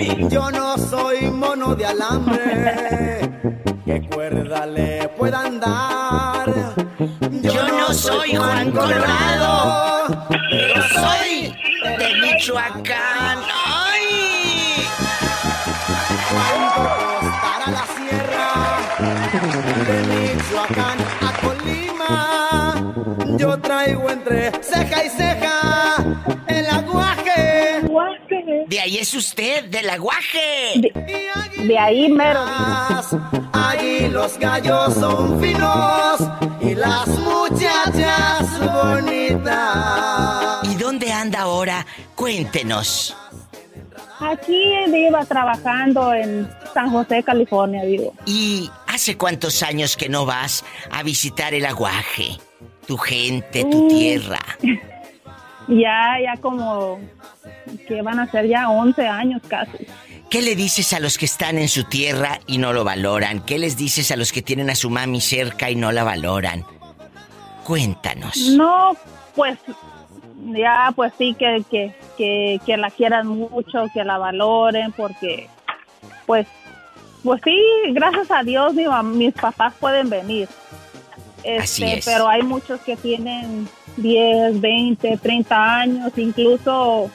Ay. 0.00 0.28
Yo 0.30 0.50
no 0.50 0.78
soy 0.78 1.30
mono 1.30 1.74
de 1.74 1.84
alambre 1.84 3.20
que 3.84 4.08
cuerda 4.08 4.64
le 4.64 5.08
puedan 5.18 5.60
dar. 5.60 6.48
Yo, 7.42 7.68
no 7.68 7.92
soy 7.92 8.34
Juan 8.34 8.70
Colorado, 8.70 10.06
pero 10.50 10.82
soy 10.88 11.54
de 11.98 12.08
Michoacán. 12.22 13.38
¡Ay! 13.66 14.86
¿Cuánto 16.30 16.82
costará 17.20 17.66
la 17.78 17.84
sierra 17.96 18.48
de 19.86 19.96
Michoacán 20.34 20.98
a 21.20 21.30
Colima? 21.42 22.16
Yo 23.36 23.58
traigo 23.58 24.08
entre 24.08 24.50
ceja 24.62 25.04
y 25.04 25.08
ceja 25.10 25.49
es 29.00 29.14
usted, 29.14 29.64
del 29.64 29.88
aguaje. 29.88 30.74
De, 30.76 30.92
de 31.64 31.78
ahí 31.78 32.10
mero. 32.10 32.44
Allí 33.52 34.08
los 34.08 34.38
gallos 34.38 34.92
son 34.94 35.40
finos 35.40 36.20
y 36.60 36.74
las 36.74 37.08
muchachas 37.08 38.46
bonitas. 38.60 39.54
¿Y 40.64 40.74
dónde 40.74 41.10
anda 41.10 41.40
ahora? 41.40 41.86
Cuéntenos. 42.14 43.16
Aquí 44.20 44.62
iba 44.94 45.24
trabajando 45.24 46.12
en 46.12 46.46
San 46.74 46.90
José, 46.90 47.22
California, 47.22 47.82
digo. 47.84 48.12
¿Y 48.26 48.70
hace 48.86 49.16
cuántos 49.16 49.62
años 49.62 49.96
que 49.96 50.10
no 50.10 50.26
vas 50.26 50.62
a 50.90 51.02
visitar 51.02 51.54
el 51.54 51.64
aguaje? 51.64 52.36
Tu 52.86 52.98
gente, 52.98 53.64
tu 53.64 53.88
tierra. 53.88 54.40
Ya, 55.68 56.16
ya 56.22 56.40
como 56.40 56.98
que 57.86 58.02
van 58.02 58.18
a 58.18 58.30
ser 58.30 58.46
ya 58.46 58.68
11 58.68 59.06
años 59.06 59.42
casi. 59.48 59.86
¿Qué 60.28 60.42
le 60.42 60.54
dices 60.54 60.92
a 60.92 61.00
los 61.00 61.18
que 61.18 61.26
están 61.26 61.58
en 61.58 61.68
su 61.68 61.84
tierra 61.84 62.40
y 62.46 62.58
no 62.58 62.72
lo 62.72 62.84
valoran? 62.84 63.44
¿Qué 63.44 63.58
les 63.58 63.76
dices 63.76 64.10
a 64.10 64.16
los 64.16 64.32
que 64.32 64.42
tienen 64.42 64.70
a 64.70 64.74
su 64.74 64.90
mami 64.90 65.20
cerca 65.20 65.70
y 65.70 65.76
no 65.76 65.90
la 65.92 66.04
valoran? 66.04 66.64
Cuéntanos. 67.64 68.36
No, 68.50 68.96
pues 69.34 69.58
ya, 70.52 70.92
pues 70.94 71.12
sí, 71.18 71.34
que, 71.38 71.64
que, 71.70 71.94
que, 72.16 72.60
que 72.64 72.76
la 72.76 72.90
quieran 72.90 73.26
mucho, 73.26 73.86
que 73.92 74.04
la 74.04 74.18
valoren, 74.18 74.92
porque 74.92 75.48
pues 76.26 76.46
pues 77.22 77.40
sí, 77.44 77.62
gracias 77.92 78.30
a 78.30 78.42
Dios 78.42 78.74
mis 79.04 79.34
papás 79.34 79.74
pueden 79.78 80.08
venir. 80.08 80.48
Este, 81.42 82.00
Pero 82.04 82.28
hay 82.28 82.42
muchos 82.42 82.80
que 82.80 82.96
tienen 82.96 83.68
10, 83.96 84.60
20, 84.60 85.16
30 85.16 85.80
años, 85.80 86.12
incluso 86.16 87.10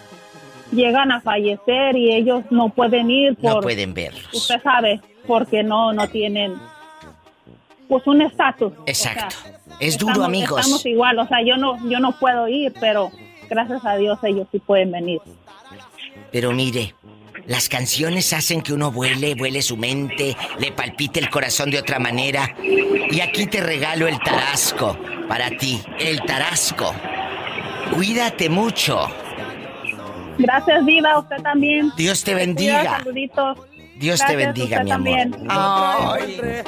llegan 0.72 1.12
a 1.12 1.22
fallecer 1.22 1.96
y 1.96 2.14
ellos 2.14 2.44
no 2.50 2.70
pueden 2.70 3.10
ir 3.10 3.36
por... 3.36 3.56
No 3.56 3.62
pueden 3.62 3.94
verlos. 3.94 4.34
Usted 4.34 4.62
sabe, 4.62 5.02
porque 5.28 5.64
no, 5.64 5.94
no 5.94 6.08
tienen 6.08 6.56
pues 7.88 8.06
un 8.08 8.22
estatus. 8.22 8.74
Exacto. 8.86 9.36
es 9.80 9.98
duro, 9.98 10.24
amigos. 10.24 10.60
Estamos 10.60 10.86
igual, 10.86 11.20
o 11.20 11.28
sea, 11.28 11.44
yo 11.44 11.58
no, 11.58 11.78
yo 11.90 12.00
no 12.00 12.18
puedo 12.18 12.48
ir, 12.48 12.74
pero 12.80 13.12
gracias 13.50 13.86
a 13.86 13.96
Dios 13.96 14.18
ellos 14.24 14.48
sí 14.52 14.60
pueden 14.60 14.92
venir. 14.92 15.22
Pero 16.32 16.52
mire, 16.52 16.94
las 17.48 17.70
canciones 17.70 18.34
hacen 18.34 18.62
que 18.62 18.74
uno 18.74 18.92
vuele, 18.92 19.36
vuele 19.36 19.62
su 19.62 19.78
mente, 19.78 20.36
le 20.60 20.72
palpite 20.72 21.20
el 21.20 21.30
corazón 21.30 21.70
de 21.70 21.80
otra 21.80 22.00
manera. 22.00 22.56
Y 22.62 23.20
aquí 23.22 23.46
te 23.46 23.62
regalo 23.62 24.08
el 24.08 24.20
tarasco 24.20 24.98
para 25.28 25.50
ti, 25.52 25.82
el 26.00 26.22
tarasco. 26.24 26.94
Cuídate 27.94 28.50
mucho. 28.50 29.08
Gracias, 30.38 30.86
Diva, 30.86 31.20
usted 31.20 31.38
también. 31.38 31.92
Dios 31.96 32.24
te 32.24 32.34
bendiga. 32.34 33.04
Dios 33.98 34.20
te 34.28 34.36
bendiga, 34.36 34.84
mi 34.84 34.92
amor. 34.92 35.18
Ay, 35.48 36.64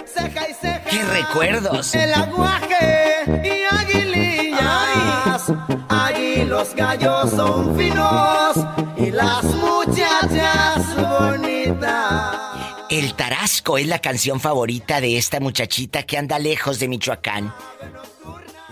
qué 0.90 1.04
recuerdos. 1.04 1.94
El 1.94 2.14
aguaje 2.14 3.26
y 3.44 3.76
aguilillas. 3.76 5.52
Allí 5.90 6.46
los 6.46 6.74
gallos 6.74 7.32
son 7.32 7.76
finos 7.78 8.58
y 8.98 9.12
las 9.12 9.44
muchachas 9.44 9.77
El 12.90 13.16
Tarasco 13.16 13.78
es 13.78 13.86
la 13.86 14.00
canción 14.00 14.40
favorita 14.40 15.02
de 15.02 15.18
esta 15.18 15.42
muchachita 15.42 16.04
que 16.04 16.18
anda 16.18 16.40
lejos 16.40 16.80
de 16.80 16.88
Michoacán. 16.88 17.54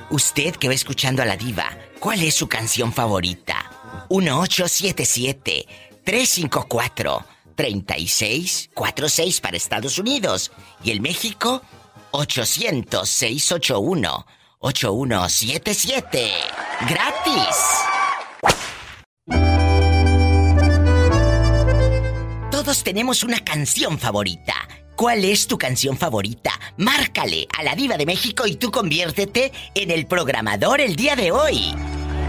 Usted 0.10 0.56
que 0.56 0.70
va 0.70 0.74
escuchando 0.74 1.22
a 1.22 1.26
la 1.26 1.36
diva, 1.36 1.78
¿cuál 2.00 2.24
es 2.24 2.34
su 2.34 2.48
canción 2.48 2.94
favorita? 2.94 3.70
1877 4.10 5.68
354 6.06 7.26
3646 7.56 9.42
para 9.42 9.58
Estados 9.58 10.00
Unidos 10.00 10.54
y 10.82 10.92
el 10.92 11.02
México 11.02 11.62
800 12.12 13.10
681 13.10 14.26
8177. 14.60 16.32
¡Gratis! 16.88 17.95
Todos 22.66 22.84
tenemos 22.84 23.22
una 23.22 23.42
canción 23.42 24.00
favorita. 24.00 24.56
¿Cuál 24.96 25.24
es 25.24 25.46
tu 25.46 25.56
canción 25.56 26.00
favorita? 26.00 26.60
Márcale 26.78 27.48
a 27.56 27.62
la 27.62 27.76
Diva 27.76 27.96
de 27.96 28.08
México 28.08 28.48
y 28.48 28.56
tú 28.56 28.72
conviértete 28.72 29.52
en 29.76 29.92
el 29.92 30.08
programador 30.08 30.82
el 30.82 30.96
día 30.96 31.16
de 31.16 31.32
hoy. 31.32 31.76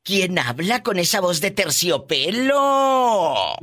¿Quién 0.03 0.37
habla 0.37 0.83
con 0.83 0.99
esa 0.99 1.21
voz 1.21 1.39
de 1.39 1.51
terciopelo? 1.51 3.55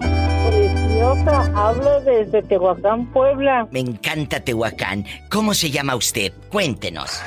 Hablo 1.10 2.00
desde 2.02 2.40
Tehuacán, 2.42 3.04
Puebla. 3.06 3.66
Me 3.72 3.80
encanta 3.80 4.38
Tehuacán. 4.38 5.04
¿Cómo 5.28 5.54
se 5.54 5.68
llama 5.68 5.96
usted? 5.96 6.32
Cuéntenos. 6.52 7.20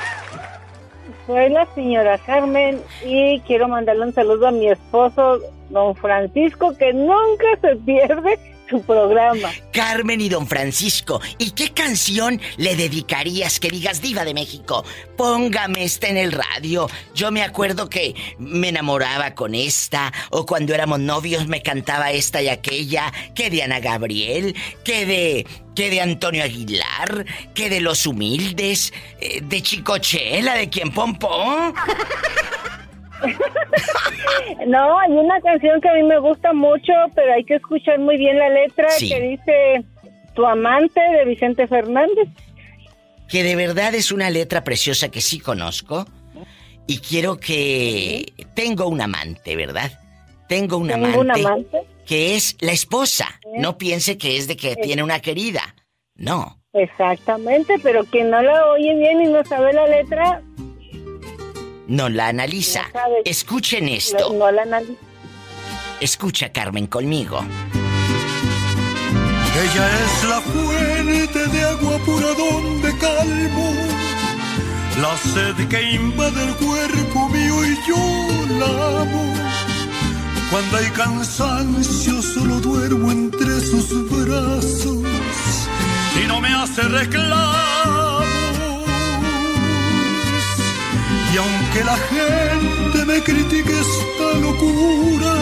Soy 1.27 1.49
la 1.49 1.67
señora 1.75 2.17
Carmen 2.19 2.81
y 3.05 3.41
quiero 3.41 3.67
mandarle 3.67 4.05
un 4.05 4.13
saludo 4.13 4.47
a 4.47 4.51
mi 4.51 4.69
esposo, 4.69 5.39
don 5.69 5.95
Francisco, 5.95 6.73
que 6.77 6.93
nunca 6.93 7.45
se 7.61 7.75
pierde 7.75 8.39
su 8.69 8.81
programa. 8.81 9.51
Carmen 9.71 10.21
y 10.21 10.29
don 10.29 10.47
Francisco, 10.47 11.21
¿y 11.37 11.51
qué 11.51 11.69
canción 11.71 12.39
le 12.57 12.75
dedicarías 12.75 13.59
que 13.59 13.69
digas 13.69 14.01
diva 14.01 14.25
de 14.25 14.33
México? 14.33 14.83
Póngame 15.17 15.83
esta 15.83 16.07
en 16.07 16.17
el 16.17 16.31
radio. 16.31 16.87
Yo 17.13 17.31
me 17.31 17.43
acuerdo 17.43 17.89
que 17.89 18.15
me 18.37 18.69
enamoraba 18.69 19.35
con 19.35 19.55
esta, 19.55 20.11
o 20.31 20.45
cuando 20.45 20.73
éramos 20.73 20.99
novios 20.99 21.47
me 21.47 21.61
cantaba 21.61 22.11
esta 22.11 22.41
y 22.41 22.49
aquella, 22.49 23.11
que 23.35 23.49
de 23.49 23.63
Ana 23.63 23.79
Gabriel, 23.79 24.55
que 24.83 25.05
de 25.05 25.45
que 25.75 25.89
de 25.89 26.01
Antonio 26.01 26.43
Aguilar, 26.43 27.25
que 27.55 27.67
de 27.67 27.81
Los 27.81 28.05
Humildes, 28.05 28.93
eh, 29.19 29.41
de 29.41 29.61
Chicochela, 29.63 30.55
de 30.55 30.69
Quien 30.69 30.91
Pompón. 30.91 31.73
no, 34.67 34.99
hay 34.99 35.11
una 35.11 35.39
canción 35.41 35.79
que 35.81 35.89
a 35.89 35.93
mí 35.93 36.03
me 36.03 36.19
gusta 36.19 36.53
mucho, 36.53 36.93
pero 37.15 37.33
hay 37.33 37.43
que 37.43 37.55
escuchar 37.55 37.99
muy 37.99 38.17
bien 38.17 38.37
la 38.37 38.49
letra 38.49 38.87
que 38.99 39.21
dice 39.21 39.83
Tu 40.33 40.45
amante 40.45 40.99
de 40.99 41.25
Vicente 41.25 41.67
Fernández. 41.67 42.27
Que 43.29 43.43
de 43.43 43.55
verdad 43.55 43.95
es 43.95 44.11
una 44.11 44.29
letra 44.29 44.63
preciosa 44.63 45.09
que 45.09 45.21
sí 45.21 45.39
conozco. 45.39 46.05
Y 46.85 46.99
quiero 46.99 47.37
que... 47.37 48.33
Tengo 48.55 48.87
un 48.87 49.01
amante, 49.01 49.55
¿verdad? 49.55 49.91
Tengo 50.49 50.77
un 50.77 50.91
amante, 50.91 51.79
que 52.05 52.35
es 52.35 52.57
la 52.59 52.73
esposa. 52.73 53.39
No 53.55 53.77
piense 53.77 54.17
que 54.17 54.37
es 54.37 54.47
de 54.47 54.57
que 54.57 54.75
tiene 54.75 55.01
una 55.01 55.21
querida. 55.21 55.75
No. 56.15 56.59
Exactamente, 56.73 57.75
pero 57.81 58.03
quien 58.05 58.31
no 58.31 58.41
la 58.41 58.67
oye 58.67 58.95
bien 58.95 59.21
y 59.21 59.27
no 59.27 59.43
sabe 59.45 59.73
la 59.73 59.87
letra, 59.87 60.41
no 61.93 62.09
la 62.09 62.27
analiza. 62.27 62.89
Escuchen 63.23 63.87
esto. 63.87 64.33
No, 64.33 64.51
la 64.51 64.63
analiza. 64.63 64.99
Escucha, 65.99 66.51
Carmen, 66.51 66.87
conmigo. 66.87 67.39
Ella 69.63 69.85
es 70.03 70.23
la 70.27 70.41
fuente 70.41 71.47
de 71.47 71.61
agua 71.63 71.97
pura 71.99 72.33
donde 72.33 72.97
calmo 72.97 73.73
la 75.01 75.17
sed 75.17 75.67
que 75.69 75.81
invade 75.93 76.43
el 76.43 76.55
cuerpo 76.55 77.29
mío 77.29 77.65
y 77.65 77.77
yo 77.87 78.57
la 78.59 79.01
amo. 79.01 79.33
Cuando 80.49 80.77
hay 80.77 80.89
cansancio 80.91 82.21
solo 82.21 82.59
duermo 82.59 83.11
entre 83.11 83.59
sus 83.59 83.87
brazos 84.09 85.03
y 86.21 86.27
no 86.27 86.41
me 86.41 86.49
hace 86.49 86.81
reclamo 86.83 88.02
y 91.33 91.37
aunque 91.37 91.83
la 91.83 91.97
gente 91.97 93.05
me 93.05 93.23
critique 93.23 93.73
esta 93.79 94.37
locura, 94.39 95.33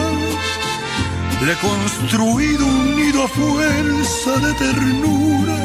le 1.44 1.52
he 1.52 1.56
construido 1.56 2.66
un 2.66 2.96
nido 2.96 3.24
a 3.24 3.28
fuerza 3.28 4.38
de 4.38 4.54
ternura. 4.54 5.56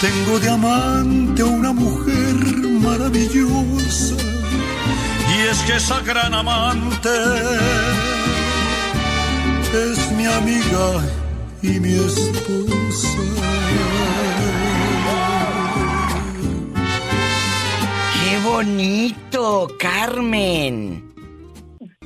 Tengo 0.00 0.40
de 0.40 0.48
amante 0.48 1.42
a 1.42 1.46
una 1.46 1.72
mujer 1.72 2.34
maravillosa. 2.82 4.16
Y 5.34 5.40
es 5.50 5.58
que 5.66 5.76
esa 5.76 6.00
gran 6.00 6.34
amante 6.34 7.10
es 9.72 10.12
mi 10.16 10.26
amiga 10.26 11.04
y 11.62 11.78
mi 11.78 11.92
esposa. 11.92 13.20
Bonito, 18.44 19.68
Carmen! 19.78 21.12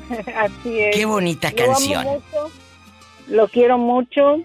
Así 0.36 0.80
es. 0.80 0.96
Qué 0.96 1.04
bonita 1.04 1.52
canción. 1.52 2.06
Lo, 3.28 3.48
quiero 3.48 3.78
mucho. 3.78 4.38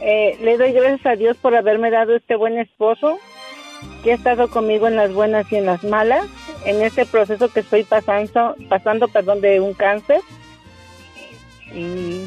Eh, 0.00 0.38
le 0.40 0.56
doy 0.56 0.72
gracias 0.72 1.04
a 1.06 1.16
Dios 1.16 1.36
por 1.36 1.56
haberme 1.56 1.90
dado 1.90 2.14
este 2.14 2.36
buen 2.36 2.58
esposo 2.58 3.18
que 4.02 4.12
ha 4.12 4.14
estado 4.14 4.48
conmigo 4.48 4.86
en 4.86 4.96
las 4.96 5.12
buenas 5.12 5.50
y 5.52 5.56
en 5.56 5.66
las 5.66 5.82
malas. 5.84 6.26
en 6.64 6.82
este 6.82 7.06
proceso 7.06 7.48
que 7.48 7.60
estoy 7.60 7.84
pasando, 7.84 8.54
pasando, 8.68 9.08
perdón, 9.08 9.40
de 9.40 9.60
un 9.60 9.74
cáncer. 9.74 10.20
Y... 11.74 12.24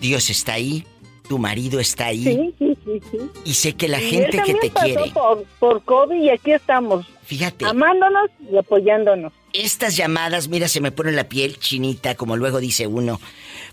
Dios 0.00 0.30
está 0.30 0.54
ahí, 0.54 0.84
tu 1.28 1.38
marido 1.38 1.78
está 1.80 2.06
ahí. 2.06 2.24
Sí, 2.24 2.54
sí, 2.58 2.78
sí, 2.84 3.02
sí. 3.10 3.18
Y 3.44 3.54
sé 3.54 3.74
que 3.74 3.88
la 3.88 3.98
gente 3.98 4.42
que 4.44 4.54
te 4.54 4.70
pasó 4.70 4.86
quiere. 4.86 5.10
Por, 5.10 5.44
por 5.58 5.84
COVID 5.84 6.16
y 6.16 6.30
aquí 6.30 6.52
estamos. 6.52 7.06
Fíjate. 7.30 7.64
Amándonos 7.64 8.28
y 8.50 8.56
apoyándonos. 8.56 9.32
Estas 9.52 9.96
llamadas, 9.96 10.48
mira, 10.48 10.66
se 10.66 10.80
me 10.80 10.90
pone 10.90 11.12
la 11.12 11.28
piel 11.28 11.60
chinita, 11.60 12.16
como 12.16 12.36
luego 12.36 12.58
dice 12.58 12.88
uno. 12.88 13.20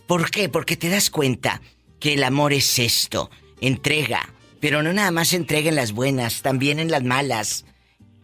¿Por 0.05 0.29
qué? 0.29 0.47
Porque 0.47 0.77
te 0.77 0.89
das 0.89 1.09
cuenta 1.09 1.59
que 1.99 2.13
el 2.13 2.23
amor 2.23 2.53
es 2.53 2.77
esto, 2.77 3.31
entrega, 3.59 4.29
pero 4.59 4.83
no 4.83 4.93
nada 4.93 5.09
más 5.09 5.33
entrega 5.33 5.69
en 5.69 5.75
las 5.75 5.93
buenas, 5.93 6.43
también 6.43 6.77
en 6.77 6.91
las 6.91 7.01
malas. 7.01 7.65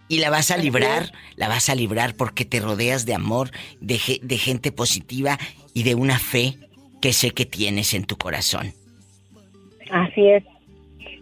Y 0.07 0.19
la 0.19 0.29
vas 0.29 0.51
a 0.51 0.57
librar, 0.57 1.11
la 1.35 1.47
vas 1.47 1.67
a 1.67 1.73
librar 1.73 2.13
porque 2.13 2.45
te 2.45 2.59
rodeas 2.59 3.07
de 3.07 3.15
amor, 3.15 3.49
de, 3.81 3.99
de 4.21 4.37
gente 4.37 4.71
positiva 4.71 5.39
y 5.73 5.81
de 5.81 5.95
una 5.95 6.19
fe 6.19 6.59
que 7.01 7.11
sé 7.11 7.31
que 7.31 7.47
tienes 7.47 7.95
en 7.95 8.05
tu 8.05 8.17
corazón. 8.17 8.71
Así 9.89 10.29
es. 10.29 10.43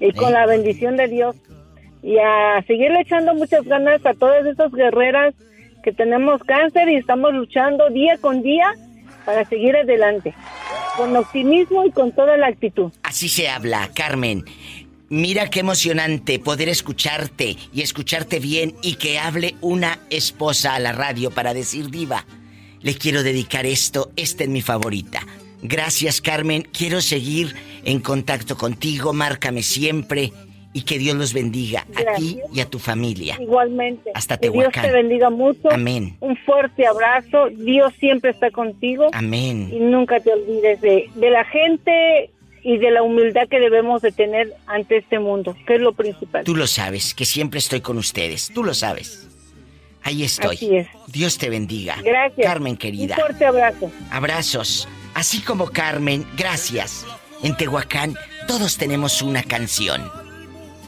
Y 0.01 0.11
con 0.11 0.33
la 0.33 0.45
bendición 0.47 0.97
de 0.97 1.07
Dios. 1.07 1.33
Y 2.03 2.17
a 2.17 2.63
seguirle 2.65 3.01
echando 3.01 3.33
muchas 3.35 3.63
ganas 3.65 4.05
a 4.05 4.13
todas 4.13 4.45
esas 4.45 4.71
guerreras 4.71 5.35
que 5.83 5.91
tenemos 5.91 6.41
cáncer 6.43 6.89
y 6.89 6.95
estamos 6.95 7.33
luchando 7.33 7.89
día 7.89 8.17
con 8.17 8.41
día 8.41 8.73
para 9.25 9.45
seguir 9.45 9.75
adelante. 9.75 10.33
Con 10.97 11.15
optimismo 11.15 11.85
y 11.85 11.91
con 11.91 12.11
toda 12.11 12.37
la 12.37 12.47
actitud. 12.47 12.91
Así 13.03 13.29
se 13.29 13.49
habla, 13.49 13.89
Carmen. 13.93 14.43
Mira 15.09 15.49
qué 15.49 15.59
emocionante 15.59 16.39
poder 16.39 16.69
escucharte 16.69 17.57
y 17.73 17.81
escucharte 17.81 18.39
bien 18.39 18.75
y 18.81 18.95
que 18.95 19.19
hable 19.19 19.55
una 19.59 19.99
esposa 20.09 20.73
a 20.73 20.79
la 20.79 20.93
radio 20.93 21.31
para 21.31 21.53
decir 21.53 21.89
diva. 21.89 22.25
Le 22.81 22.95
quiero 22.95 23.21
dedicar 23.21 23.65
esto, 23.65 24.11
esta 24.15 24.43
es 24.43 24.49
mi 24.49 24.61
favorita. 24.61 25.21
Gracias 25.61 26.21
Carmen, 26.21 26.63
quiero 26.63 27.01
seguir 27.01 27.55
en 27.83 27.99
contacto 27.99 28.57
contigo, 28.57 29.13
márcame 29.13 29.63
siempre 29.63 30.31
y 30.73 30.83
que 30.83 30.97
Dios 30.97 31.15
los 31.15 31.33
bendiga 31.33 31.85
a 31.95 32.15
ti 32.15 32.39
y 32.53 32.59
a 32.61 32.65
tu 32.69 32.79
familia. 32.79 33.37
Igualmente. 33.39 34.11
Hasta 34.13 34.37
que 34.37 34.49
Tehuacán. 34.49 34.83
Dios 34.83 34.85
te 34.85 34.91
bendiga 34.91 35.29
mucho. 35.29 35.71
Amén. 35.71 36.17
Un 36.19 36.37
fuerte 36.37 36.85
abrazo. 36.85 37.49
Dios 37.49 37.93
siempre 37.99 38.31
está 38.31 38.51
contigo. 38.51 39.09
Amén. 39.13 39.69
Y 39.71 39.79
nunca 39.79 40.19
te 40.19 40.31
olvides 40.31 40.79
de, 40.81 41.09
de 41.13 41.29
la 41.29 41.43
gente 41.45 42.31
y 42.63 42.77
de 42.77 42.91
la 42.91 43.03
humildad 43.03 43.47
que 43.49 43.59
debemos 43.59 44.01
de 44.01 44.11
tener 44.11 44.53
ante 44.67 44.97
este 44.97 45.19
mundo, 45.19 45.55
que 45.65 45.75
es 45.75 45.81
lo 45.81 45.93
principal. 45.93 46.43
Tú 46.43 46.55
lo 46.55 46.67
sabes, 46.67 47.13
que 47.13 47.25
siempre 47.25 47.59
estoy 47.59 47.81
con 47.81 47.97
ustedes. 47.97 48.51
Tú 48.53 48.63
lo 48.63 48.73
sabes. 48.73 49.27
Ahí 50.03 50.23
estoy. 50.23 50.55
Así 50.55 50.75
es. 50.75 50.87
Dios 51.07 51.37
te 51.37 51.49
bendiga. 51.49 51.97
Gracias. 52.03 52.45
Carmen 52.45 52.77
querida. 52.77 53.15
Un 53.15 53.21
fuerte 53.21 53.45
abrazo. 53.45 53.91
Abrazos. 54.09 54.87
Así 55.13 55.41
como 55.41 55.67
Carmen, 55.67 56.25
gracias. 56.37 57.05
En 57.43 57.57
Tehuacán 57.57 58.15
todos 58.47 58.77
tenemos 58.77 59.21
una 59.21 59.43
canción. 59.43 60.20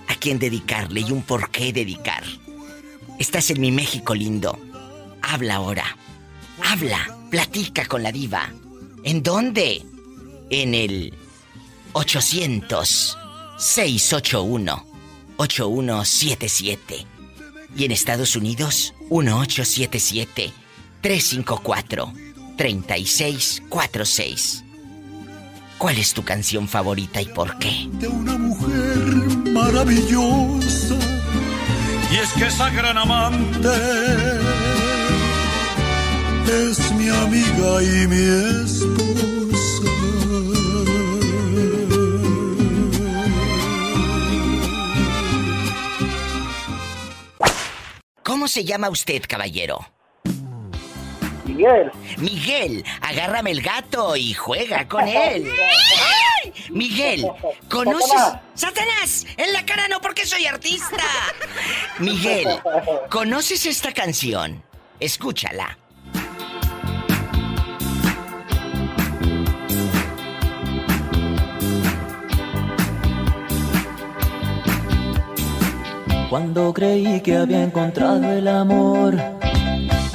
A 0.07 0.15
quien 0.15 0.39
dedicarle 0.39 1.01
y 1.01 1.11
un 1.11 1.21
por 1.21 1.49
qué 1.49 1.73
dedicar. 1.73 2.23
Estás 3.19 3.51
en 3.51 3.61
mi 3.61 3.71
México 3.71 4.15
lindo. 4.15 4.59
Habla 5.21 5.55
ahora. 5.55 5.97
Habla. 6.63 7.17
Platica 7.29 7.85
con 7.85 8.03
la 8.03 8.11
diva. 8.11 8.51
¿En 9.03 9.23
dónde? 9.23 9.83
En 10.49 10.75
el 10.75 11.13
800 11.93 13.17
681 13.57 14.85
8177. 15.37 17.05
Y 17.75 17.85
en 17.85 17.91
Estados 17.91 18.35
Unidos 18.35 18.93
1877 19.09 20.53
354 21.01 22.13
3646. 22.57 24.62
¿Cuál 25.77 25.97
es 25.97 26.13
tu 26.13 26.23
canción 26.23 26.67
favorita 26.67 27.21
y 27.21 27.25
por 27.25 27.57
qué? 27.57 27.87
De 27.93 28.07
una 28.07 28.37
mujer 28.37 28.97
maravillosa. 29.51 30.95
Y 32.11 32.15
es 32.17 32.31
que 32.33 32.47
esa 32.47 32.69
gran 32.69 32.97
amante 32.97 33.69
es 36.69 36.91
mi 36.93 37.09
amiga 37.09 37.83
y 37.83 38.07
mi 38.07 38.63
esposa. 38.63 38.93
¿Cómo 48.23 48.47
se 48.47 48.63
llama 48.63 48.89
usted, 48.89 49.21
caballero? 49.27 49.92
Miguel. 51.53 51.91
Miguel, 52.17 52.85
agárrame 53.01 53.51
el 53.51 53.61
gato 53.61 54.15
y 54.15 54.33
juega 54.33 54.87
con 54.87 55.07
él. 55.07 55.47
¡Ay! 56.43 56.53
Miguel, 56.69 57.27
¿conoces? 57.69 58.07
Satanás. 58.09 58.41
¡Satanás! 58.55 59.25
En 59.37 59.53
la 59.53 59.65
cara 59.65 59.87
no 59.87 60.01
porque 60.01 60.25
soy 60.25 60.45
artista. 60.45 61.03
Miguel, 61.99 62.47
¿conoces 63.09 63.65
esta 63.65 63.91
canción? 63.93 64.63
Escúchala. 64.99 65.77
Cuando 76.29 76.73
creí 76.73 77.21
que 77.21 77.37
había 77.37 77.63
encontrado 77.63 78.23
el 78.31 78.47
amor, 78.47 79.15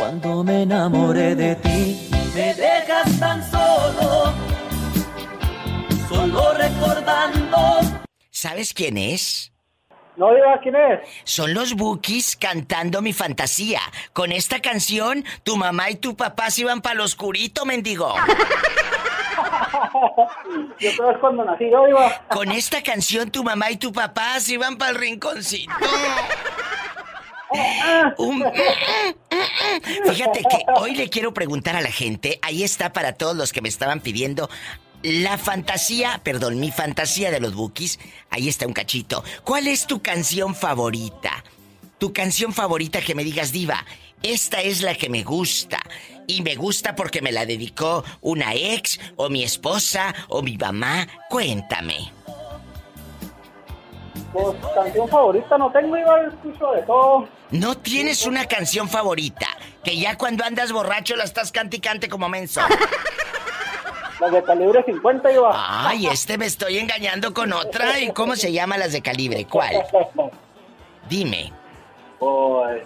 cuando 0.09 0.43
me 0.43 0.63
enamoré 0.63 1.35
de 1.35 1.55
ti, 1.57 2.09
me 2.35 2.55
dejas 2.55 3.21
tan 3.21 3.45
solo, 3.51 4.33
solo 6.09 6.55
recordando. 6.55 7.59
¿Sabes 8.31 8.73
quién 8.73 8.97
es? 8.97 9.53
No 10.17 10.35
diga 10.35 10.59
quién 10.63 10.77
es. 10.77 11.01
Son 11.25 11.53
los 11.53 11.75
Bookies 11.75 12.37
cantando 12.37 13.03
mi 13.03 13.13
fantasía. 13.13 13.81
Con 14.15 14.33
esta 14.33 14.61
canción, 14.61 15.27
tu 15.43 15.59
mamá 15.59 15.91
y 15.91 15.97
tu 15.97 16.17
papá 16.17 16.51
se 16.51 16.63
iban 16.63 16.81
para 16.81 16.95
lo 16.95 17.05
oscurito, 17.05 17.67
mendigo. 17.67 18.15
Yo 20.81 20.91
creo 20.97 21.09
que 21.09 21.15
es 21.15 21.19
cuando 21.21 21.45
nací 21.45 21.71
yo, 21.71 21.87
iba. 21.87 22.27
Con 22.29 22.51
esta 22.51 22.83
canción, 22.83 23.31
tu 23.31 23.45
mamá 23.45 23.71
y 23.71 23.77
tu 23.77 23.93
papá 23.93 24.41
se 24.41 24.55
iban 24.55 24.79
para 24.79 24.93
el 24.93 24.97
rinconcito. 24.97 25.71
Fíjate 30.05 30.41
que 30.41 30.65
hoy 30.77 30.95
le 30.95 31.09
quiero 31.09 31.33
preguntar 31.33 31.77
a 31.77 31.81
la 31.81 31.91
gente, 31.91 32.39
ahí 32.43 32.63
está 32.63 32.93
para 32.93 33.13
todos 33.15 33.37
los 33.37 33.53
que 33.53 33.61
me 33.61 33.69
estaban 33.69 34.01
pidiendo, 34.01 34.49
la 35.03 35.39
fantasía, 35.39 36.21
perdón, 36.25 36.59
mi 36.59 36.73
fantasía 36.73 37.31
de 37.31 37.41
los 37.41 37.55
bookies, 37.55 37.99
ahí 38.31 38.49
está 38.49 38.67
un 38.67 38.73
cachito. 38.73 39.23
¿Cuál 39.45 39.69
es 39.69 39.87
tu 39.87 40.03
canción 40.03 40.55
favorita? 40.55 41.45
Tu 41.99 42.13
canción 42.13 42.53
favorita 42.53 43.01
que 43.01 43.15
me 43.15 43.25
digas, 43.25 43.53
diva, 43.53 43.85
esta 44.23 44.61
es 44.61 44.83
la 44.83 44.95
que 44.95 45.09
me 45.09 45.23
gusta. 45.23 45.81
Y 46.27 46.43
me 46.43 46.57
gusta 46.57 46.95
porque 46.95 47.23
me 47.23 47.33
la 47.33 47.47
dedicó 47.47 48.05
una 48.21 48.55
ex, 48.55 49.01
o 49.17 49.31
mi 49.31 49.45
esposa, 49.45 50.15
o 50.29 50.43
mi 50.43 50.59
mamá. 50.59 51.07
Cuéntame. 51.31 52.18
Pues 54.33 54.57
canción 54.75 55.09
favorita 55.09 55.59
no 55.59 55.71
tengo, 55.73 55.97
iba 55.97 56.21
escucho 56.23 56.73
de 56.73 56.83
todo. 56.83 57.29
¿No 57.51 57.77
tienes 57.77 58.27
una 58.27 58.47
canción 58.47 58.89
favorita? 58.89 59.47
Que 59.83 59.97
ya 59.99 60.17
cuando 60.17 60.45
andas 60.45 60.73
borracho 60.73 61.17
la 61.17 61.25
estás 61.25 61.53
cante 61.53 61.79
y 61.79 61.81
cante 61.81 62.09
como 62.09 62.29
menso. 62.29 62.61
Las 64.21 64.33
de 64.33 64.43
calibre 64.43 64.83
50 64.85 65.33
iba. 65.33 65.89
Ay, 65.89 66.09
este 66.09 66.39
me 66.39 66.47
estoy 66.47 66.79
engañando 66.79 67.33
con 67.33 67.53
otra. 67.53 68.01
¿Y 68.01 68.11
cómo 68.11 68.35
se 68.35 68.51
llama 68.51 68.77
las 68.77 68.93
de 68.93 69.01
calibre? 69.01 69.47
¿Cuál? 69.47 69.85
Dime. 71.09 71.53
Pues, 72.19 72.83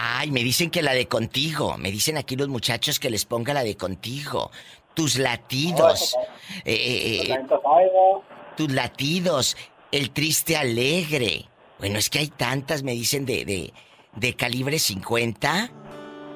Ay, 0.00 0.30
me 0.30 0.44
dicen 0.44 0.70
que 0.70 0.80
la 0.80 0.94
de 0.94 1.08
contigo. 1.08 1.76
Me 1.76 1.90
dicen 1.90 2.16
aquí 2.16 2.36
los 2.36 2.48
muchachos 2.48 3.00
que 3.00 3.10
les 3.10 3.24
ponga 3.24 3.52
la 3.52 3.64
de 3.64 3.76
contigo. 3.76 4.52
Tus 4.94 5.18
latidos. 5.18 6.16
Eh, 6.64 6.72
eh, 6.72 7.20
eh, 7.22 7.46
sabe, 7.48 7.86
iba. 7.86 8.22
tus 8.56 8.72
latidos. 8.72 9.56
El 9.90 10.10
triste 10.10 10.56
alegre. 10.56 11.46
Bueno, 11.78 11.98
es 11.98 12.10
que 12.10 12.18
hay 12.18 12.28
tantas, 12.28 12.82
me 12.82 12.92
dicen, 12.92 13.24
de, 13.24 13.44
de, 13.46 13.72
de 14.16 14.34
calibre 14.34 14.78
50. 14.78 15.70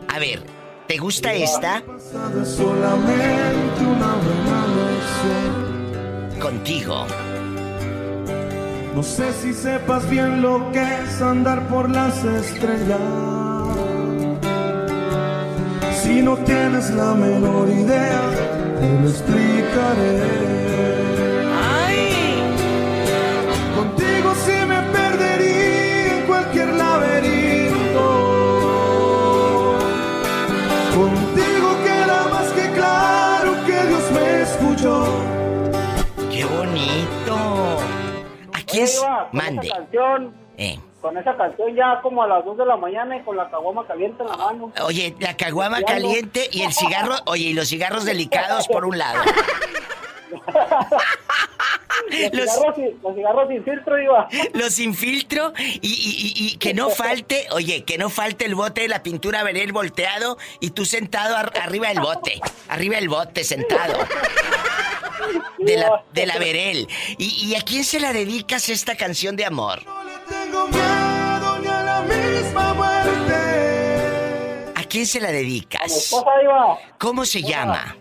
A 0.09 0.19
ver, 0.19 0.43
¿te 0.89 0.97
gusta 0.97 1.35
esta? 1.35 1.83
Contigo. 6.41 7.07
No 8.95 9.03
sé 9.03 9.33
si 9.35 9.53
sepas 9.53 10.09
bien 10.09 10.41
lo 10.41 10.71
que 10.73 10.83
es 10.83 11.21
andar 11.21 11.69
por 11.69 11.91
las 11.91 12.25
estrellas. 12.25 13.01
Si 16.03 16.23
no 16.23 16.37
tienes 16.39 16.91
la 16.91 17.15
menor 17.15 17.69
idea, 17.69 18.23
te 18.81 19.03
lo 19.03 19.09
explicaré. 19.09 20.62
Aquí 38.73 38.81
es. 38.81 39.03
Mande. 39.33 39.69
canción, 39.69 40.35
Eh. 40.57 40.79
con 41.01 41.17
esa 41.19 41.37
canción 41.37 41.75
ya 41.75 42.01
como 42.03 42.23
a 42.23 42.27
las 42.29 42.45
2 42.45 42.57
de 42.59 42.67
la 42.67 42.77
mañana 42.77 43.17
y 43.17 43.23
con 43.23 43.37
la 43.37 43.51
caguama 43.51 43.87
caliente 43.87 44.23
en 44.23 44.29
la 44.29 44.37
mano. 44.37 44.73
Oye, 44.85 45.15
la 45.19 45.37
caguama 45.37 45.83
caliente 45.83 46.49
y 46.53 46.63
el 46.63 46.73
cigarro, 46.73 47.15
oye, 47.27 47.45
y 47.47 47.53
los 47.55 47.69
cigarros 47.69 48.05
delicados 48.05 48.69
por 48.69 48.85
un 48.85 48.99
lado. 48.99 49.21
Los, 52.33 52.51
cigarros, 52.53 52.75
sin- 52.77 53.01
los 53.03 53.15
cigarros 53.15 53.49
sin 53.49 53.65
filtro, 53.65 54.03
iba. 54.03 54.29
Los 54.55 54.75
sin 54.75 54.95
filtro 54.95 55.53
y, 55.57 55.89
y- 55.89 56.43
y- 56.45 56.47
y 56.55 56.57
que 56.59 56.75
no 56.75 56.91
falte, 56.91 57.47
oye, 57.53 57.85
que 57.85 57.97
no 57.97 58.11
falte 58.11 58.45
el 58.45 58.55
bote 58.55 58.83
de 58.83 58.89
la 58.89 59.03
pintura 59.03 59.43
Verel 59.43 59.73
volteado 59.73 60.37
y 60.61 60.71
tú 60.71 60.85
sentado 60.85 61.37
ar- 61.37 61.53
arriba 61.63 61.89
del 61.89 62.01
bote, 62.01 62.41
arriba 62.69 62.97
del 62.97 63.09
bote 63.09 63.45
sentado. 63.45 63.95
De 65.65 65.77
la, 65.77 66.05
de 66.13 66.27
la 66.27 66.39
Verel. 66.39 66.89
¿Y, 67.19 67.47
y 67.47 67.55
a 67.57 67.63
quién 67.63 67.85
se 67.85 68.01
la 68.01 68.13
dedicas 68.13 68.69
esta 68.69 68.97
canción 68.97 69.37
de 69.37 69.45
amor? 69.45 69.81
Tengo 70.29 70.69
miedo 70.69 71.59
ni 71.61 71.67
a 71.69 71.83
la 71.83 72.01
misma 72.03 72.75
muerte. 72.75 74.73
¿A 74.75 74.85
quién 74.85 75.07
se 75.07 75.21
la 75.21 75.31
dedicas? 75.33 76.15
¿Cómo 76.99 77.25
se 77.25 77.43
llama? 77.43 77.97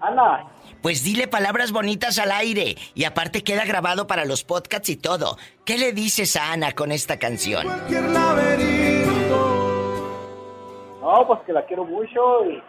Ana, 0.00 0.48
Pues 0.82 1.04
dile 1.04 1.28
palabras 1.28 1.70
bonitas 1.70 2.18
al 2.18 2.32
aire 2.32 2.76
y 2.94 3.04
aparte 3.04 3.44
queda 3.44 3.64
grabado 3.64 4.06
para 4.08 4.24
los 4.24 4.42
podcasts 4.42 4.88
y 4.88 4.96
todo. 4.96 5.38
¿Qué 5.64 5.78
le 5.78 5.92
dices 5.92 6.34
a 6.36 6.52
Ana 6.52 6.72
con 6.72 6.90
esta 6.90 7.18
canción? 7.20 7.64
Cualquier 7.66 8.02
laberinto. 8.10 9.38
no, 11.00 11.26
pues 11.26 11.40
que 11.46 11.52
la 11.52 11.64
quiero 11.66 11.84
mucho 11.84 12.44
y 12.50 12.60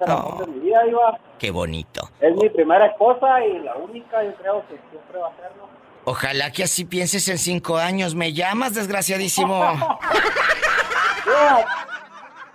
de 0.00 0.46
mi 0.46 0.60
vida, 0.60 0.86
iba. 0.86 1.18
Qué 1.38 1.50
bonito. 1.50 2.08
Es 2.20 2.34
mi 2.34 2.48
primera 2.48 2.86
esposa 2.86 3.44
y 3.44 3.58
la 3.60 3.76
única, 3.76 4.22
yo 4.24 4.34
creo 4.34 4.60
que 4.68 4.78
siempre 4.90 5.18
va 5.18 5.28
a 5.28 5.36
serlo. 5.36 5.68
Ojalá 6.04 6.52
que 6.52 6.64
así 6.64 6.84
pienses 6.84 7.26
en 7.28 7.38
cinco 7.38 7.76
años. 7.76 8.14
¿Me 8.14 8.32
llamas, 8.32 8.74
desgraciadísimo? 8.74 9.64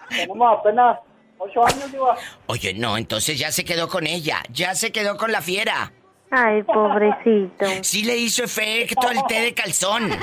Tenemos 0.10 0.60
apenas 0.60 1.00
8 1.38 1.66
años, 1.66 1.94
iba. 1.94 2.16
Oye, 2.48 2.74
no, 2.74 2.98
entonces 2.98 3.40
ya 3.40 3.52
se 3.52 3.64
quedó 3.64 3.88
con 3.88 4.06
ella. 4.06 4.42
Ya 4.50 4.76
se 4.76 4.92
quedó 4.92 5.18
con 5.18 5.32
la 5.32 5.42
fiera. 5.42 5.92
Ay, 6.32 6.62
pobrecito. 6.64 7.66
Sí 7.82 8.04
le 8.04 8.18
hizo 8.18 8.44
efecto 8.44 9.10
el 9.10 9.24
té 9.28 9.42
de 9.42 9.54
calzón. 9.54 10.10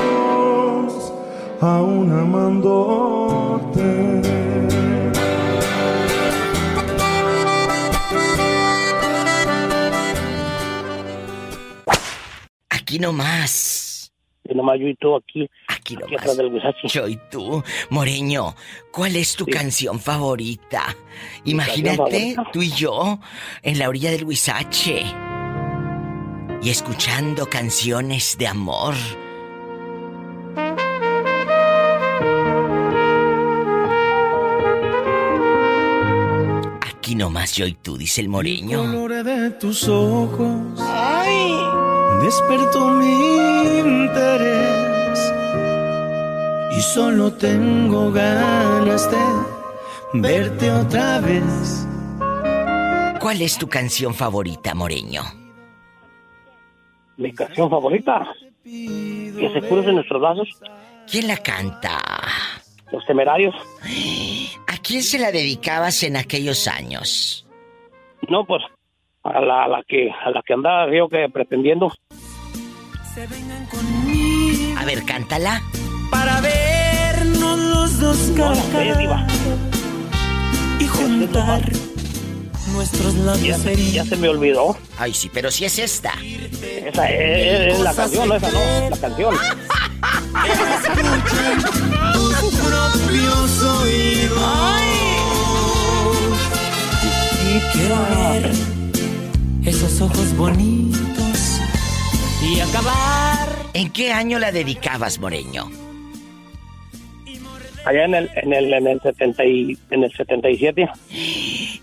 aún 1.61 2.11
amándote. 2.11 3.85
Aquí 12.69 12.99
nomás. 12.99 14.11
Y 14.47 14.53
nomás 14.55 14.79
yo 14.79 14.88
y 14.88 14.95
tú 14.95 15.15
aquí. 15.15 15.49
Aquí 15.67 15.95
Aquí 15.95 15.95
nomás. 15.95 16.75
Yo 16.88 17.07
y 17.07 17.19
tú, 17.31 17.63
Moreño, 17.89 18.55
¿cuál 18.91 19.15
es 19.15 19.35
tu 19.35 19.45
Sí. 19.45 19.51
canción 19.51 19.99
favorita? 19.99 20.85
canción 20.85 20.97
Imagínate, 21.45 21.95
favorita? 21.97 22.49
tú 22.53 22.61
y 22.61 22.69
yo, 22.71 23.19
en 23.63 23.79
la 23.79 23.89
orilla 23.89 24.11
del 24.11 24.23
Huizache. 24.25 25.03
Y 26.65 26.71
escuchando 26.71 27.47
canciones 27.47 28.39
de 28.39 28.47
amor. 28.47 28.95
Aquí 36.82 37.13
nomás 37.13 37.54
yo 37.54 37.67
y 37.67 37.73
tú, 37.73 37.99
dice 37.99 38.21
el 38.21 38.30
moreño. 38.30 38.80
color 38.80 39.23
de 39.23 39.51
tus 39.51 39.88
ojos 39.88 40.82
despertó 42.23 42.89
mi 42.89 43.78
interés 43.78 45.19
y 46.75 46.82
solo 46.82 47.32
tengo 47.32 48.12
ganas 48.12 49.08
de 49.12 50.19
verte 50.19 50.71
otra 50.71 51.19
vez. 51.19 51.86
¿Cuál 53.19 53.43
es 53.43 53.56
tu 53.60 53.69
canción 53.69 54.15
favorita, 54.15 54.73
moreño? 54.73 55.44
Mi 57.17 57.34
canción 57.34 57.69
favorita. 57.69 58.28
Que 58.63 59.51
se 59.54 59.67
crucen 59.67 59.95
nuestros 59.95 60.21
brazos. 60.21 60.49
¿Quién 61.10 61.28
la 61.28 61.38
canta? 61.38 61.97
Los 62.91 63.06
temerarios. 63.06 63.54
¿A 64.67 64.78
quién 64.82 65.04
se 65.04 65.19
la 65.19 65.32
dedicabas 65.32 66.04
en 66.04 66.17
aquellos 66.17 66.67
años? 66.67 67.45
No, 68.30 68.45
pues 68.45 68.63
a 69.23 69.39
la, 69.41 69.63
a 69.63 69.67
la 69.67 69.84
que 69.88 70.10
a 70.12 70.30
la 70.32 70.41
que 70.45 70.54
andaba 70.54 70.91
yo 70.95 71.08
que 71.10 71.28
pretendiendo. 71.30 71.91
A 74.78 74.86
ver, 74.86 75.04
cántala. 75.06 75.62
Para 76.12 76.41
vernos 76.41 77.58
los 77.60 77.99
dos 77.99 78.17
No, 78.38 78.56
sé, 78.56 78.93
diva. 78.97 79.25
y 80.80 80.88
juntar 80.88 81.62
nuestros 82.75 83.15
Ya, 83.15 83.21
labios 83.23 83.61
se- 83.61 83.91
ya 83.91 84.05
se 84.05 84.15
me 84.17 84.29
olvidó. 84.29 84.77
Ay, 84.97 85.13
sí, 85.13 85.29
pero 85.33 85.49
si 85.51 85.65
es 85.65 85.79
esta. 85.79 86.13
Esa 86.21 87.09
es, 87.09 87.73
es 87.73 87.79
la 87.79 87.93
canción, 87.93 88.27
no 88.29 88.35
esa 88.35 88.51
no, 88.51 88.89
la 88.89 88.97
canción. 88.97 89.35
tus 92.13 92.55
propios 92.55 93.63
oídos. 93.63 94.41
Y 97.47 97.59
quiero 97.77 97.95
ver 98.09 98.51
esos 99.65 100.01
ojos 100.01 100.35
bonitos 100.35 101.59
y 102.43 102.59
acabar. 102.59 103.49
¿En 103.73 103.89
qué 103.91 104.11
año 104.11 104.39
la 104.39 104.51
dedicabas, 104.51 105.19
Moreño? 105.19 105.69
Allá 107.85 108.05
en 108.05 108.15
el 108.15 108.29
en 108.35 108.51
el 108.53 108.73
en 108.73 108.88
el 108.88 109.01
70 109.01 109.45
y, 109.45 109.77
en 109.91 110.03
el 110.03 110.11
77. 110.11 110.89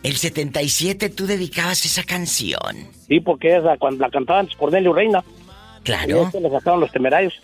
El 0.02 0.16
77 0.16 1.10
tú 1.10 1.26
dedicabas 1.26 1.84
esa 1.84 2.02
canción. 2.02 2.88
Sí, 3.06 3.20
porque 3.20 3.56
esa 3.56 3.76
cuando 3.78 4.04
la 4.04 4.10
cantaban 4.10 4.48
Cornelio 4.58 4.92
Reina. 4.92 5.24
Y 5.80 5.84
Claro. 5.84 6.24
este 6.24 6.40
le 6.40 6.50
sacaron 6.50 6.80
los 6.80 6.90
temerarios. 6.92 7.34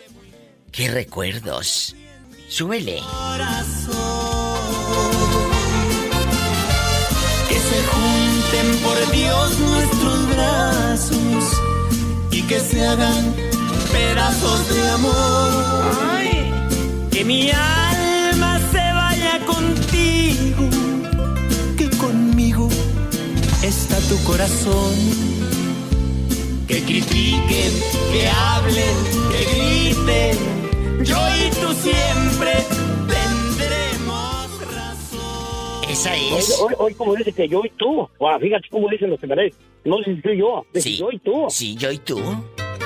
¿Qué 0.71 0.89
recuerdos? 0.89 1.95
Súbele. 2.47 2.99
Dios 9.11 9.59
nuestros 9.59 10.29
brazos 10.35 11.61
y 12.31 12.41
que 12.43 12.59
se 12.59 12.85
hagan 12.85 13.33
pedazos 13.91 14.75
de 14.75 14.89
amor. 14.89 15.97
Ay, 16.11 16.53
que 17.11 17.23
mi 17.25 17.49
alma 17.49 17.88
tu 23.97 24.23
corazón. 24.23 24.93
Que 26.67 26.81
critiquen, 26.83 27.73
que 28.11 28.27
hablen, 28.27 28.95
que 29.31 29.41
griten, 29.55 30.37
yo 31.03 31.17
y 31.17 31.49
tú 31.49 31.73
siempre 31.73 32.53
tendremos 33.07 34.67
razón. 34.73 35.89
Esa 35.89 36.15
es. 36.15 36.59
Hoy, 36.59 36.67
hoy, 36.67 36.75
hoy 36.77 36.93
como 36.93 37.15
dice 37.15 37.31
que 37.31 37.47
yo 37.47 37.61
y 37.65 37.69
tú. 37.71 38.07
Guau, 38.19 38.39
fíjate 38.39 38.67
cómo 38.69 38.87
dicen 38.89 39.09
los 39.09 39.19
temerarios. 39.19 39.55
No 39.83 39.97
si 40.03 40.21
soy 40.21 40.37
yo. 40.37 40.65
Sí. 40.75 40.97
yo 40.97 41.09
y 41.11 41.19
tú. 41.19 41.47
Sí, 41.49 41.75
yo 41.75 41.91
y 41.91 41.97
tú. 41.97 42.21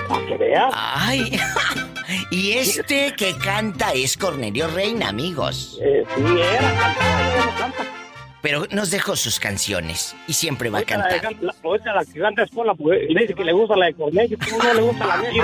Para 0.08 0.26
que 0.28 0.38
veas. 0.38 0.74
Ay. 0.74 1.38
y 2.32 2.52
este 2.52 3.14
que 3.18 3.36
canta 3.38 3.94
es 3.94 4.16
Cornelio 4.16 4.68
Reina, 4.68 5.10
amigos. 5.10 5.80
Eh, 5.82 6.04
sí, 6.16 6.22
era, 6.22 6.74
cantaba, 6.80 7.36
ya 7.36 7.46
no 7.46 7.58
canta. 7.58 8.03
Pero 8.44 8.68
nos 8.72 8.92
dejó 8.92 9.16
sus 9.16 9.40
canciones 9.40 10.16
y 10.28 10.34
siempre 10.34 10.70
va 10.70 10.80
a 10.80 10.84
cantar. 10.84 11.22
can- 11.22 11.38
la- 11.42 11.56
ahorita 11.64 11.94
la 11.94 12.04
que 12.06 12.20
canta 12.20 12.44
es 12.44 12.52
la 12.54 12.76
y 13.10 13.16
dice 13.18 13.34
que 13.34 13.44
le 13.46 13.54
gusta 13.54 13.76
la 13.78 13.86
de 13.88 13.94
Cornelio, 13.96 14.38
tú 14.38 14.58
no 14.62 14.74
le 14.74 14.82
gusta 14.82 15.08
la 15.08 15.18
mía, 15.18 15.32
yo 15.34 15.44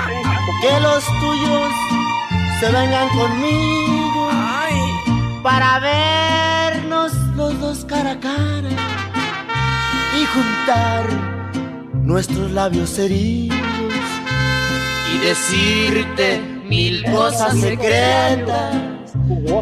Que 0.61 0.79
los 0.81 1.05
tuyos 1.05 1.71
se 2.59 2.65
vengan 2.71 3.07
conmigo. 3.09 4.29
Para 5.41 5.79
vernos 5.79 7.13
los 7.37 7.57
dos 7.61 7.85
cara 7.85 8.11
a 8.11 8.19
cara 8.19 8.69
y 10.19 10.25
juntar 10.25 11.05
nuestros 12.03 12.51
labios 12.51 12.99
heridos 12.99 13.57
y 15.15 15.17
decirte 15.19 16.39
mil 16.65 17.05
cosas 17.05 17.57
secretas 17.57 18.75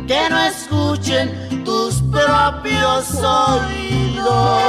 que 0.07 0.29
no 0.29 0.39
escuchen 0.43 1.63
tus 1.63 2.01
propios 2.03 3.15
oídos. 3.23 4.63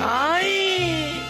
¡Ay! 0.00 1.22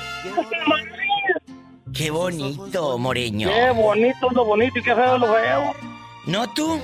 ¡Qué 1.95 2.11
bonito, 2.11 2.99
Moreño! 2.99 3.49
Qué 3.49 3.71
bonito 3.71 4.29
es 4.29 4.33
lo 4.33 4.45
bonito 4.45 4.79
y 4.79 4.83
qué 4.83 4.95
feo 4.95 5.15
es 5.15 5.21
lo 5.21 5.33
feo. 5.33 5.75
¿No 6.27 6.47
tú? 6.53 6.81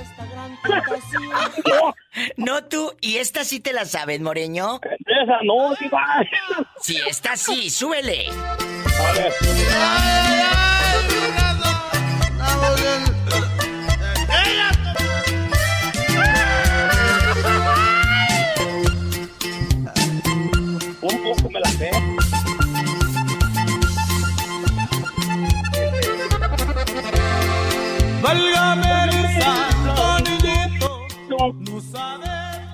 ¿No 2.37 2.63
tú? 2.63 2.93
¿Y 3.01 3.17
esta 3.17 3.43
sí 3.43 3.59
te 3.59 3.73
la 3.73 3.85
sabes, 3.85 4.19
Moreño? 4.21 4.79
Esa 5.05 5.37
no, 5.43 5.75
sí 5.75 5.87
va. 5.89 6.23
Sí, 6.81 6.97
esta 7.07 7.37
sí, 7.37 7.69
súbele. 7.69 8.27
A 8.29 9.11
ver. 9.13 9.33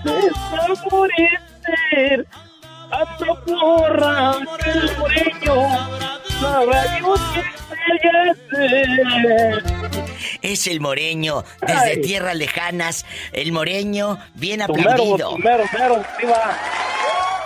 Desaparecer 0.03 2.27
Ando 2.91 3.43
porra 3.45 4.35
el 4.65 4.97
moreño 4.97 5.55
Sabrá 6.39 6.97
Dios 6.97 7.19
que 8.01 8.09
hacer 8.09 9.63
Es 10.41 10.67
el 10.67 10.81
Moreño, 10.81 11.43
desde 11.61 11.91
Ay. 11.91 12.01
tierras 12.01 12.35
lejanas. 12.35 13.05
El 13.31 13.51
Moreño, 13.51 14.17
bien 14.35 14.61
aplaudido. 14.61 15.37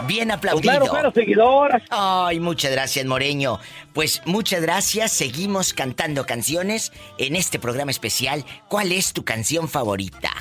Bien 0.08 0.32
aplaudido. 0.32 1.12
seguidor. 1.14 1.82
Ay, 1.90 2.40
muchas 2.40 2.72
gracias, 2.72 3.06
Moreño. 3.06 3.60
Pues 3.94 4.22
muchas 4.26 4.62
gracias. 4.62 5.12
Seguimos 5.12 5.74
cantando 5.74 6.26
canciones 6.26 6.92
en 7.18 7.36
este 7.36 7.60
programa 7.60 7.92
especial. 7.92 8.46
¿Cuál 8.68 8.92
es 8.92 9.14
tu 9.14 9.24
canción 9.24 9.68
favorita? 9.68 10.32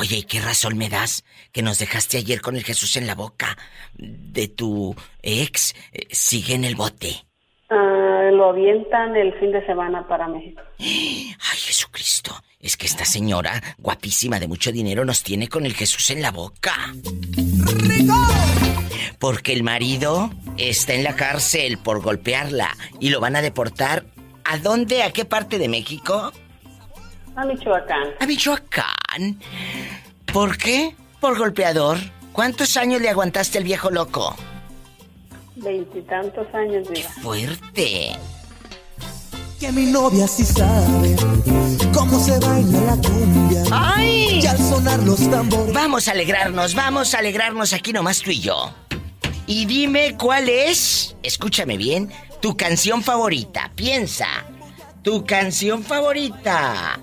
Oye, 0.00 0.16
¿y 0.16 0.22
qué 0.22 0.40
razón 0.40 0.78
me 0.78 0.88
das 0.88 1.24
que 1.52 1.60
nos 1.60 1.78
dejaste 1.78 2.16
ayer 2.16 2.40
con 2.40 2.56
el 2.56 2.64
Jesús 2.64 2.96
en 2.96 3.06
la 3.06 3.14
boca 3.14 3.58
de 3.98 4.48
tu 4.48 4.96
ex? 5.20 5.74
eh, 5.92 6.06
sigue 6.10 6.54
en 6.54 6.64
el 6.64 6.74
bote. 6.74 7.26
Ah, 7.68 8.30
lo 8.32 8.48
avientan 8.48 9.14
el 9.14 9.38
fin 9.38 9.52
de 9.52 9.64
semana 9.66 10.08
para 10.08 10.26
México. 10.26 10.62
Ay, 10.78 11.58
Jesucristo. 11.58 12.34
Es 12.60 12.78
que 12.78 12.86
esta 12.86 13.04
señora, 13.04 13.62
guapísima 13.76 14.40
de 14.40 14.48
mucho 14.48 14.72
dinero, 14.72 15.04
nos 15.04 15.22
tiene 15.22 15.48
con 15.48 15.66
el 15.66 15.74
Jesús 15.74 16.08
en 16.08 16.22
la 16.22 16.30
boca. 16.30 16.74
Porque 19.18 19.52
el 19.52 19.62
marido 19.62 20.30
está 20.56 20.94
en 20.94 21.04
la 21.04 21.14
cárcel 21.14 21.76
por 21.76 22.00
golpearla 22.00 22.74
y 23.00 23.10
lo 23.10 23.20
van 23.20 23.36
a 23.36 23.42
deportar. 23.42 24.06
¿A 24.44 24.56
dónde? 24.56 25.02
¿A 25.02 25.12
qué 25.12 25.26
parte 25.26 25.58
de 25.58 25.68
México? 25.68 26.32
A 27.36 27.44
Michoacán. 27.44 28.08
A 28.18 28.26
Michoacán. 28.26 29.38
¿Por 30.32 30.56
qué? 30.56 30.94
Por 31.20 31.38
golpeador. 31.38 31.98
¿Cuántos 32.32 32.76
años 32.76 33.00
le 33.00 33.08
aguantaste 33.08 33.58
al 33.58 33.64
viejo 33.64 33.90
loco? 33.90 34.36
Veintitantos 35.56 36.46
años, 36.54 36.88
mira. 36.88 37.10
Fuerte. 37.22 38.12
Que 39.58 39.72
mi 39.72 39.86
novia 39.86 40.26
sí 40.26 40.44
sabe 40.44 41.16
cómo 41.92 42.18
se 42.18 42.38
baila 42.38 42.80
la 42.80 42.96
cumbia. 42.96 43.62
¡Ay! 43.70 44.40
Y 44.42 44.46
al 44.46 44.56
sonar 44.56 45.00
los 45.00 45.28
tambores. 45.28 45.74
Vamos 45.74 46.08
a 46.08 46.12
alegrarnos, 46.12 46.74
vamos 46.74 47.12
a 47.12 47.18
alegrarnos 47.18 47.72
aquí 47.72 47.92
nomás 47.92 48.20
tú 48.20 48.30
y 48.30 48.40
yo. 48.40 48.72
Y 49.46 49.66
dime 49.66 50.16
cuál 50.16 50.48
es, 50.48 51.16
escúchame 51.22 51.76
bien, 51.76 52.10
tu 52.40 52.56
canción 52.56 53.02
favorita. 53.02 53.70
Piensa, 53.74 54.28
tu 55.02 55.26
canción 55.26 55.82
favorita. 55.82 57.00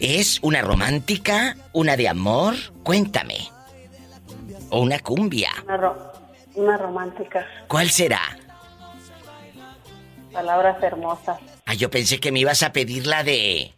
¿Es 0.00 0.38
una 0.42 0.62
romántica? 0.62 1.56
¿Una 1.72 1.96
de 1.96 2.08
amor? 2.08 2.54
Cuéntame. 2.84 3.50
¿O 4.70 4.80
una 4.80 4.98
cumbia? 5.00 5.50
Una, 5.64 5.76
ro- 5.76 6.12
una 6.54 6.76
romántica. 6.76 7.44
¿Cuál 7.66 7.90
será? 7.90 8.20
Palabras 10.32 10.80
hermosas. 10.82 11.38
Ah, 11.66 11.74
yo 11.74 11.90
pensé 11.90 12.20
que 12.20 12.30
me 12.30 12.40
ibas 12.40 12.62
a 12.62 12.72
pedir 12.72 13.06
la 13.06 13.24
de... 13.24 13.74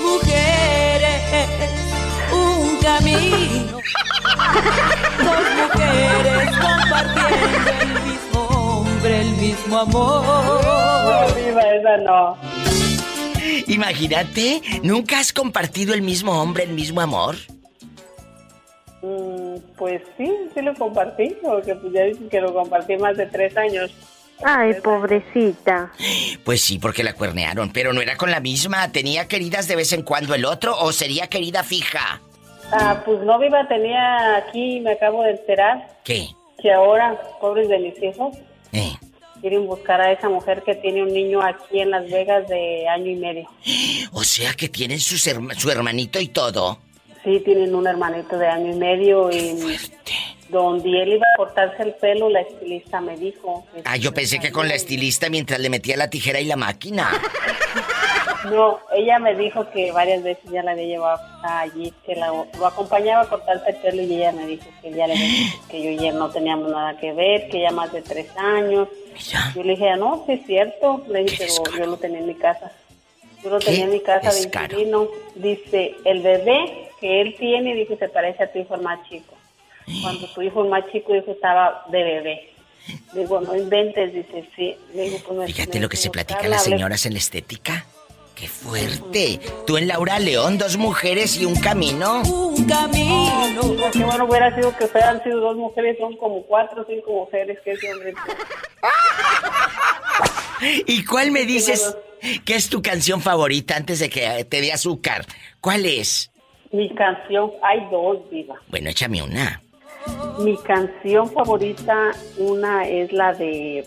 mujeres, 0.00 1.48
un 2.32 2.76
camino. 2.78 3.78
Dos 5.18 5.44
mujeres 5.56 6.50
compartiendo 6.60 7.70
el 7.80 8.02
mismo 8.04 8.40
hombre, 8.48 9.20
el 9.20 9.30
mismo 9.32 9.78
amor. 9.78 10.24
No, 10.64 11.34
viva 11.34 11.62
esa 11.62 11.96
no. 11.98 12.63
Imagínate, 13.68 14.60
¿nunca 14.82 15.18
has 15.18 15.32
compartido 15.32 15.94
el 15.94 16.02
mismo 16.02 16.40
hombre, 16.40 16.64
el 16.64 16.72
mismo 16.72 17.00
amor? 17.00 17.36
Mm, 19.02 19.56
Pues 19.76 20.02
sí, 20.16 20.30
sí 20.54 20.62
lo 20.62 20.74
compartí, 20.74 21.36
porque 21.42 21.74
pues 21.74 21.92
ya 21.92 22.04
dicen 22.04 22.28
que 22.28 22.40
lo 22.40 22.54
compartí 22.54 22.96
más 22.96 23.16
de 23.16 23.26
tres 23.26 23.56
años. 23.56 23.90
Ay, 24.42 24.74
pobrecita. 24.82 25.92
Pues 26.44 26.60
sí, 26.62 26.78
porque 26.78 27.04
la 27.04 27.14
cuernearon, 27.14 27.70
pero 27.72 27.92
no 27.92 28.00
era 28.00 28.16
con 28.16 28.30
la 28.30 28.40
misma. 28.40 28.90
¿Tenía 28.90 29.28
queridas 29.28 29.68
de 29.68 29.76
vez 29.76 29.92
en 29.92 30.02
cuando 30.02 30.34
el 30.34 30.44
otro 30.44 30.76
o 30.76 30.92
sería 30.92 31.28
querida 31.28 31.62
fija? 31.62 32.20
Ah, 32.72 33.02
pues 33.04 33.20
no 33.20 33.38
viva 33.38 33.66
tenía 33.68 34.36
aquí, 34.36 34.80
me 34.80 34.92
acabo 34.92 35.22
de 35.22 35.32
enterar. 35.32 35.98
¿Qué? 36.02 36.28
Que 36.60 36.72
ahora, 36.72 37.20
pobres 37.40 37.68
de 37.68 37.78
mis 37.78 38.02
hijos. 38.02 38.36
Quieren 39.44 39.66
buscar 39.66 40.00
a 40.00 40.10
esa 40.10 40.30
mujer 40.30 40.62
que 40.64 40.74
tiene 40.76 41.02
un 41.02 41.12
niño 41.12 41.42
aquí 41.42 41.78
en 41.80 41.90
Las 41.90 42.10
Vegas 42.10 42.48
de 42.48 42.88
año 42.88 43.10
y 43.10 43.16
medio. 43.16 43.46
O 44.12 44.24
sea 44.24 44.54
que 44.54 44.70
tienen 44.70 44.98
sus 45.00 45.26
herma- 45.26 45.54
su 45.54 45.70
hermanito 45.70 46.18
y 46.18 46.28
todo. 46.28 46.78
Sí, 47.24 47.42
tienen 47.44 47.74
un 47.74 47.86
hermanito 47.86 48.38
de 48.38 48.46
año 48.46 48.72
y 48.72 48.76
medio 48.76 49.30
y 49.30 49.54
donde 50.48 51.02
él 51.02 51.12
iba 51.14 51.26
a 51.34 51.36
cortarse 51.36 51.82
el 51.82 51.92
pelo, 51.94 52.30
la 52.30 52.40
estilista 52.40 53.02
me 53.02 53.18
dijo. 53.18 53.66
Ah, 53.84 53.96
yo 53.98 54.14
pensé 54.14 54.38
que 54.38 54.50
con 54.50 54.66
la 54.66 54.74
estilista 54.76 55.28
mientras 55.28 55.60
le 55.60 55.68
metía 55.68 55.96
la 55.98 56.08
tijera 56.08 56.40
y 56.40 56.46
la 56.46 56.56
máquina. 56.56 57.10
No, 58.50 58.78
ella 58.92 59.18
me 59.18 59.34
dijo 59.34 59.68
que 59.70 59.90
varias 59.92 60.22
veces 60.22 60.50
ya 60.50 60.62
la 60.62 60.72
había 60.72 60.84
llevado 60.84 61.18
allí, 61.42 61.92
que 62.04 62.14
la, 62.14 62.28
lo 62.28 62.66
acompañaba 62.66 63.22
a 63.22 63.28
cortarse 63.28 63.70
el 63.70 63.76
pelo 63.76 64.02
y 64.02 64.14
ella 64.14 64.32
me 64.32 64.46
dijo 64.46 64.66
que 64.82 64.90
ya 64.92 65.06
le 65.06 65.14
que 65.68 65.82
yo 65.82 65.90
y 65.90 66.06
él 66.08 66.18
no 66.18 66.30
teníamos 66.30 66.70
nada 66.70 66.96
que 66.98 67.12
ver, 67.12 67.48
que 67.48 67.62
ya 67.62 67.70
más 67.70 67.92
de 67.92 68.02
tres 68.02 68.26
años. 68.36 68.88
Yo 69.54 69.62
le 69.62 69.70
dije, 69.72 69.88
"Ah, 69.90 69.96
no, 69.96 70.24
sí 70.26 70.32
es 70.32 70.46
cierto, 70.46 71.02
le 71.08 71.24
dije, 71.24 71.46
pero 71.64 71.78
yo 71.78 71.86
lo 71.86 71.96
tenía 71.96 72.18
en 72.18 72.26
mi 72.26 72.34
casa. 72.34 72.70
Yo 73.42 73.50
lo 73.50 73.58
tenía 73.58 73.84
en 73.84 73.90
mi 73.90 74.00
casa 74.00 74.32
de 74.32 74.42
inquilino. 74.42 75.08
Dice, 75.34 75.94
el 76.04 76.22
bebé 76.22 76.90
que 77.00 77.20
él 77.20 77.36
tiene, 77.38 77.74
dice, 77.74 77.96
se 77.96 78.08
parece 78.08 78.42
a 78.44 78.52
tu 78.52 78.58
hijo 78.58 78.74
el 78.74 78.80
más 78.82 79.06
chico. 79.08 79.34
Cuando 80.02 80.26
tu 80.28 80.40
hijo 80.42 80.62
el 80.64 80.70
más 80.70 80.84
chico, 80.90 81.12
dijo, 81.12 81.30
estaba 81.32 81.84
de 81.88 82.02
bebé. 82.02 82.50
Digo, 83.12 83.40
no 83.40 83.54
inventes, 83.54 84.12
dice, 84.12 84.44
sí. 84.56 84.76
Digo, 84.92 85.18
pues, 85.26 85.46
Fíjate 85.46 85.78
me 85.78 85.82
lo 85.82 85.88
que 85.88 85.96
se 85.96 86.08
a 86.08 86.12
platica 86.12 86.36
buscarla, 86.38 86.56
las 86.56 86.64
señoras 86.64 87.06
en 87.06 87.12
la 87.12 87.18
estética. 87.18 87.86
¡Qué 88.34 88.48
fuerte! 88.48 89.40
Tú 89.66 89.76
en 89.76 89.86
Laura 89.86 90.18
León, 90.18 90.58
dos 90.58 90.76
mujeres 90.76 91.40
y 91.40 91.44
un 91.44 91.54
camino. 91.54 92.22
Un 92.22 92.64
camino. 92.64 93.62
Qué 93.92 94.04
bueno 94.04 94.24
hubiera 94.24 94.54
sido 94.56 94.76
que 94.76 94.86
fueran 94.88 95.22
sido 95.22 95.40
dos 95.40 95.56
mujeres, 95.56 95.96
son 95.98 96.16
como 96.16 96.42
cuatro 96.42 96.82
o 96.82 96.86
cinco 96.86 97.12
mujeres 97.12 97.58
que 97.64 97.72
ese 97.72 97.92
hombre. 97.92 98.14
¿Y 100.86 101.04
cuál 101.04 101.30
me 101.30 101.44
dices 101.44 101.96
que 102.44 102.54
es 102.54 102.68
tu 102.68 102.82
canción 102.82 103.20
favorita 103.20 103.76
antes 103.76 104.00
de 104.00 104.08
que 104.08 104.44
te 104.44 104.60
dé 104.60 104.72
azúcar? 104.72 105.24
¿Cuál 105.60 105.86
es? 105.86 106.30
Mi 106.72 106.92
canción, 106.94 107.52
hay 107.62 107.86
dos, 107.90 108.18
viva. 108.30 108.56
Bueno, 108.68 108.90
échame 108.90 109.22
una. 109.22 109.62
Mi 110.40 110.56
canción 110.58 111.30
favorita, 111.30 112.10
una 112.36 112.86
es 112.88 113.12
la 113.12 113.32
de. 113.32 113.86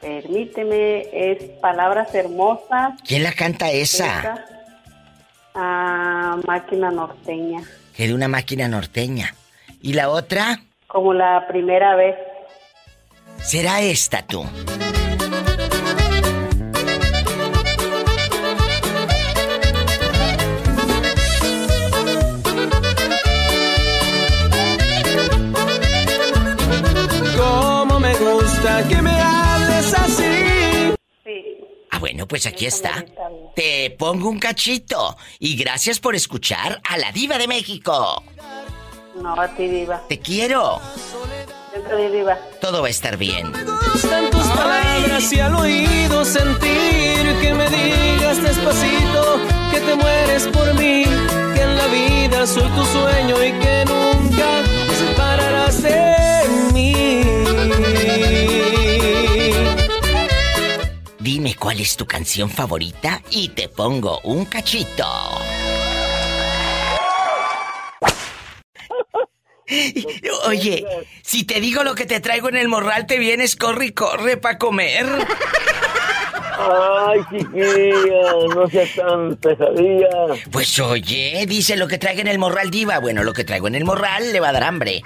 Permíteme, 0.00 1.06
es 1.12 1.42
Palabras 1.60 2.14
Hermosas. 2.14 3.00
¿Quién 3.06 3.22
la 3.22 3.32
canta 3.32 3.70
esa? 3.70 4.18
Esa, 4.18 4.44
ah, 5.54 6.36
máquina 6.46 6.90
norteña. 6.90 7.62
Que 7.94 8.06
de 8.06 8.14
una 8.14 8.28
máquina 8.28 8.68
norteña. 8.68 9.34
¿Y 9.80 9.94
la 9.94 10.10
otra? 10.10 10.60
Como 10.86 11.14
la 11.14 11.46
primera 11.48 11.96
vez. 11.96 12.16
Será 13.42 13.80
esta 13.80 14.22
tú. 14.22 14.44
Ah, 31.96 31.98
bueno, 31.98 32.28
pues 32.28 32.44
aquí 32.44 32.66
está. 32.66 33.06
Te 33.54 33.88
pongo 33.98 34.28
un 34.28 34.38
cachito. 34.38 35.16
Y 35.38 35.56
gracias 35.56 35.98
por 35.98 36.14
escuchar 36.14 36.82
a 36.86 36.98
la 36.98 37.10
diva 37.10 37.38
de 37.38 37.48
México. 37.48 38.22
No, 39.14 39.40
a 39.40 39.48
ti, 39.48 39.66
Diva. 39.66 40.02
Te 40.06 40.18
quiero. 40.18 40.78
Siempre 41.72 42.10
Diva. 42.10 42.38
Todo 42.60 42.82
va 42.82 42.88
a 42.88 42.90
estar 42.90 43.16
bien. 43.16 43.50
Gustan 43.94 44.28
tus 44.28 44.44
palabras 44.48 45.32
y 45.32 45.40
al 45.40 45.54
oído 45.54 46.22
sentir 46.26 47.34
que 47.40 47.54
me 47.54 47.66
digas 47.70 48.42
despacito 48.42 49.40
que 49.72 49.80
te 49.80 49.94
mueres 49.94 50.48
por 50.48 50.74
mí, 50.74 51.04
que 51.54 51.62
en 51.62 51.78
la 51.78 51.86
vida 51.86 52.46
soy 52.46 52.68
tu 52.72 52.84
sueño 52.84 53.42
y 53.42 53.52
que 53.52 53.84
nunca 53.86 54.62
te 54.86 54.96
separarás 54.96 55.82
de 55.82 56.72
mí. 56.74 58.65
Dime 61.46 61.58
cuál 61.60 61.78
es 61.78 61.96
tu 61.96 62.04
canción 62.06 62.50
favorita 62.50 63.22
y 63.30 63.50
te 63.50 63.68
pongo 63.68 64.18
un 64.24 64.46
cachito. 64.46 65.06
Oye, 70.48 70.84
si 71.22 71.44
te 71.44 71.60
digo 71.60 71.84
lo 71.84 71.94
que 71.94 72.04
te 72.04 72.18
traigo 72.18 72.48
en 72.48 72.56
el 72.56 72.66
morral, 72.66 73.06
te 73.06 73.20
vienes, 73.20 73.54
corre 73.54 73.86
y 73.86 73.92
corre 73.92 74.38
para 74.38 74.58
comer. 74.58 75.06
Ay, 76.58 77.20
chiquilla, 77.30 78.32
no 78.52 78.68
seas 78.68 78.92
tan 78.96 79.36
pesadilla. 79.36 80.08
Pues 80.50 80.76
oye, 80.80 81.44
dice 81.46 81.76
lo 81.76 81.86
que 81.86 81.98
traigo 81.98 82.22
en 82.22 82.26
el 82.26 82.40
morral 82.40 82.72
diva. 82.72 82.98
Bueno, 82.98 83.22
lo 83.22 83.32
que 83.32 83.44
traigo 83.44 83.68
en 83.68 83.76
el 83.76 83.84
morral 83.84 84.32
le 84.32 84.40
va 84.40 84.48
a 84.48 84.52
dar 84.52 84.64
hambre. 84.64 85.00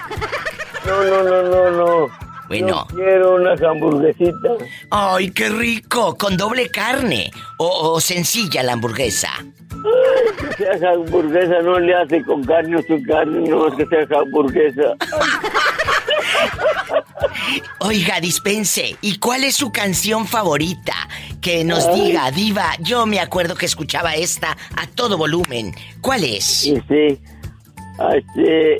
No, 0.86 1.04
no, 1.04 1.22
no, 1.22 1.42
no, 1.42 1.70
no. 1.70 2.29
Bueno. 2.50 2.84
Yo 2.90 2.96
quiero 2.96 3.36
unas 3.36 3.62
hamburguesitas. 3.62 4.58
¡Ay, 4.90 5.30
qué 5.30 5.50
rico! 5.50 6.18
Con 6.18 6.36
doble 6.36 6.68
carne. 6.68 7.30
O, 7.58 7.92
o 7.92 8.00
sencilla 8.00 8.64
la 8.64 8.72
hamburguesa. 8.72 9.30
Que 10.58 10.78
sea 10.78 10.90
hamburguesa 10.90 11.62
no 11.62 11.78
le 11.78 11.94
hace 11.94 12.22
con 12.24 12.42
carne 12.44 12.76
o 12.76 12.82
sin 12.82 13.02
carne, 13.04 13.48
no 13.48 13.68
es 13.68 13.74
que 13.74 13.86
sea 13.86 14.18
hamburguesa. 14.18 14.94
Oiga, 17.78 18.20
dispense. 18.20 18.96
¿Y 19.00 19.18
cuál 19.18 19.44
es 19.44 19.56
su 19.56 19.72
canción 19.72 20.26
favorita? 20.26 20.94
Que 21.40 21.64
nos 21.64 21.92
diga, 21.94 22.30
diva. 22.30 22.72
Yo 22.80 23.06
me 23.06 23.20
acuerdo 23.20 23.54
que 23.54 23.66
escuchaba 23.66 24.14
esta 24.14 24.56
a 24.76 24.86
todo 24.88 25.16
volumen. 25.16 25.72
¿Cuál 26.00 26.24
es? 26.24 26.66
Y 26.66 26.74
sí, 26.88 27.18
este, 28.12 28.78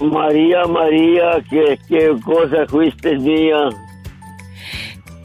María, 0.00 0.64
María, 0.66 1.42
que 1.50 1.78
qué 1.88 2.14
cosa 2.24 2.64
fuiste 2.68 3.16
mía. 3.18 3.68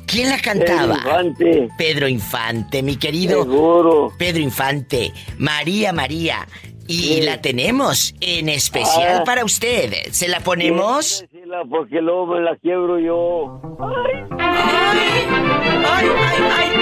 ¿Quién 0.08 0.30
la 0.30 0.40
cantaba? 0.40 0.96
Pedro 0.96 1.08
Infante. 1.08 1.70
Pedro 1.78 2.08
Infante, 2.08 2.82
mi 2.84 2.96
querido. 2.98 3.44
Seguro. 3.44 4.12
Pedro 4.18 4.42
Infante. 4.42 5.14
María, 5.38 5.94
María. 5.94 6.48
Y 6.88 7.22
la 7.22 7.40
tenemos 7.42 8.14
en 8.20 8.50
especial 8.50 9.20
Ah. 9.22 9.24
para 9.24 9.46
usted. 9.46 9.94
¿Se 10.12 10.28
la 10.28 10.42
ponemos? 10.42 11.24
Porque 11.70 12.02
luego 12.02 12.28
me 12.28 12.42
la 12.42 12.56
quiebro 12.58 13.00
yo. 13.00 13.62
¡Ay, 13.80 14.26
ay, 14.40 16.08
ay! 16.52 16.74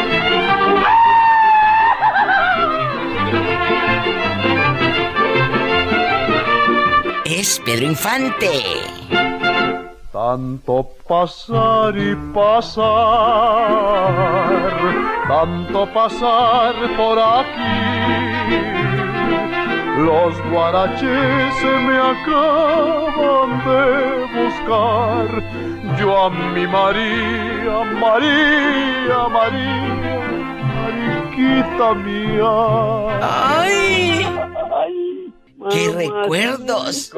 Es 7.33 7.61
Pedro 7.63 7.85
Infante. 7.85 8.61
Tanto 10.11 10.85
pasar 11.07 11.97
y 11.97 12.13
pasar, 12.33 12.83
tanto 15.29 15.85
pasar 15.93 16.75
por 16.97 17.17
aquí. 17.17 17.77
Los 19.97 20.35
guaraches 20.51 21.55
se 21.61 21.73
me 21.87 21.97
acaban 22.13 23.49
de 23.63 23.85
buscar. 24.35 25.27
Yo 25.97 26.25
a 26.25 26.29
mi 26.29 26.67
María, 26.67 27.85
María, 27.97 29.19
María, 29.29 30.35
Mariquita 30.83 31.93
mía. 31.93 32.53
¡Ay! 33.21 33.81
¡Qué 35.69 35.89
recuerdos! 35.89 37.11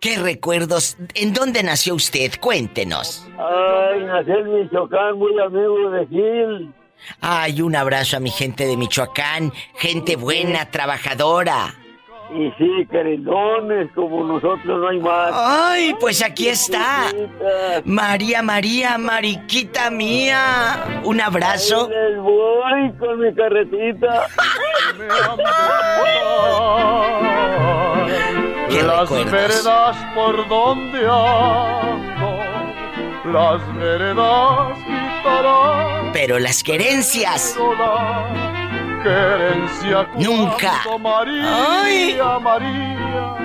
¡Qué 0.00 0.18
recuerdos! 0.18 0.96
¿En 1.14 1.32
dónde 1.32 1.62
nació 1.62 1.94
usted? 1.94 2.32
Cuéntenos. 2.40 3.26
Ay, 3.38 4.04
nací 4.04 4.30
en 4.30 4.52
Michoacán, 4.52 5.18
muy 5.18 5.38
amigo 5.38 5.90
de 5.90 6.06
Gil. 6.06 6.74
Ay, 7.20 7.62
un 7.62 7.76
abrazo 7.76 8.16
a 8.16 8.20
mi 8.20 8.30
gente 8.30 8.66
de 8.66 8.76
Michoacán, 8.76 9.52
gente 9.76 10.16
buena, 10.16 10.70
trabajadora. 10.70 11.74
Y 12.32 12.48
sí, 12.58 12.86
querendones, 12.90 13.90
como 13.92 14.24
nosotros 14.24 14.64
no 14.64 14.88
hay 14.88 15.00
más. 15.00 15.32
Ay, 15.34 15.96
pues 15.98 16.22
aquí 16.22 16.48
está. 16.48 17.06
María, 17.84 18.40
María, 18.40 18.98
Mariquita 18.98 19.90
mía. 19.90 21.02
Un 21.02 21.20
abrazo. 21.20 21.88
Ahí 21.88 22.12
les 22.12 22.20
voy 22.20 22.92
con 22.98 23.20
mi 23.20 23.34
carretita. 23.34 24.26
Qué 28.68 28.82
las 28.82 29.00
recuerdos. 29.10 29.32
veredas 29.32 29.96
por 30.14 30.48
donde 30.48 30.98
ando, 31.00 32.38
las 33.32 33.74
veredas 33.76 34.78
quitarán. 34.78 36.12
Pero 36.12 36.38
las 36.38 36.62
querencias. 36.62 37.56
Querencia 39.02 40.08
Nunca. 40.18 40.82
María, 40.98 41.82
Ay. 41.82 42.18
María, 42.40 43.36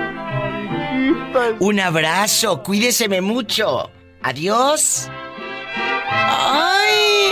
Un 1.60 1.80
abrazo, 1.80 2.62
cuídeseme 2.64 3.22
mucho. 3.22 3.90
Adiós. 4.24 5.10
¡Ay! 6.10 7.32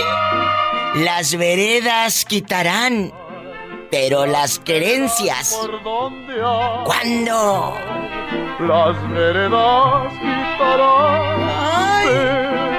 Las 1.04 1.34
veredas 1.36 2.24
quitarán, 2.24 3.12
pero 3.90 4.26
las 4.26 4.58
querencias. 4.60 5.58
¿Cuándo? 6.84 7.76
las 8.60 9.10
veredas 9.10 10.12
quitarán. 10.12 11.40
¡Ay! 11.50 12.06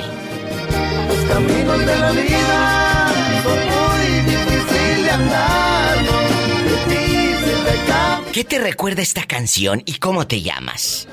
Los 1.09 1.25
caminos 1.25 1.79
de 1.87 1.97
la 1.97 2.12
vida 2.12 2.86
¿Qué 8.33 8.45
te 8.45 8.59
recuerda 8.59 9.01
esta 9.01 9.23
canción 9.25 9.83
y 9.87 9.95
cómo 9.99 10.27
te 10.27 10.43
llamas? 10.43 11.09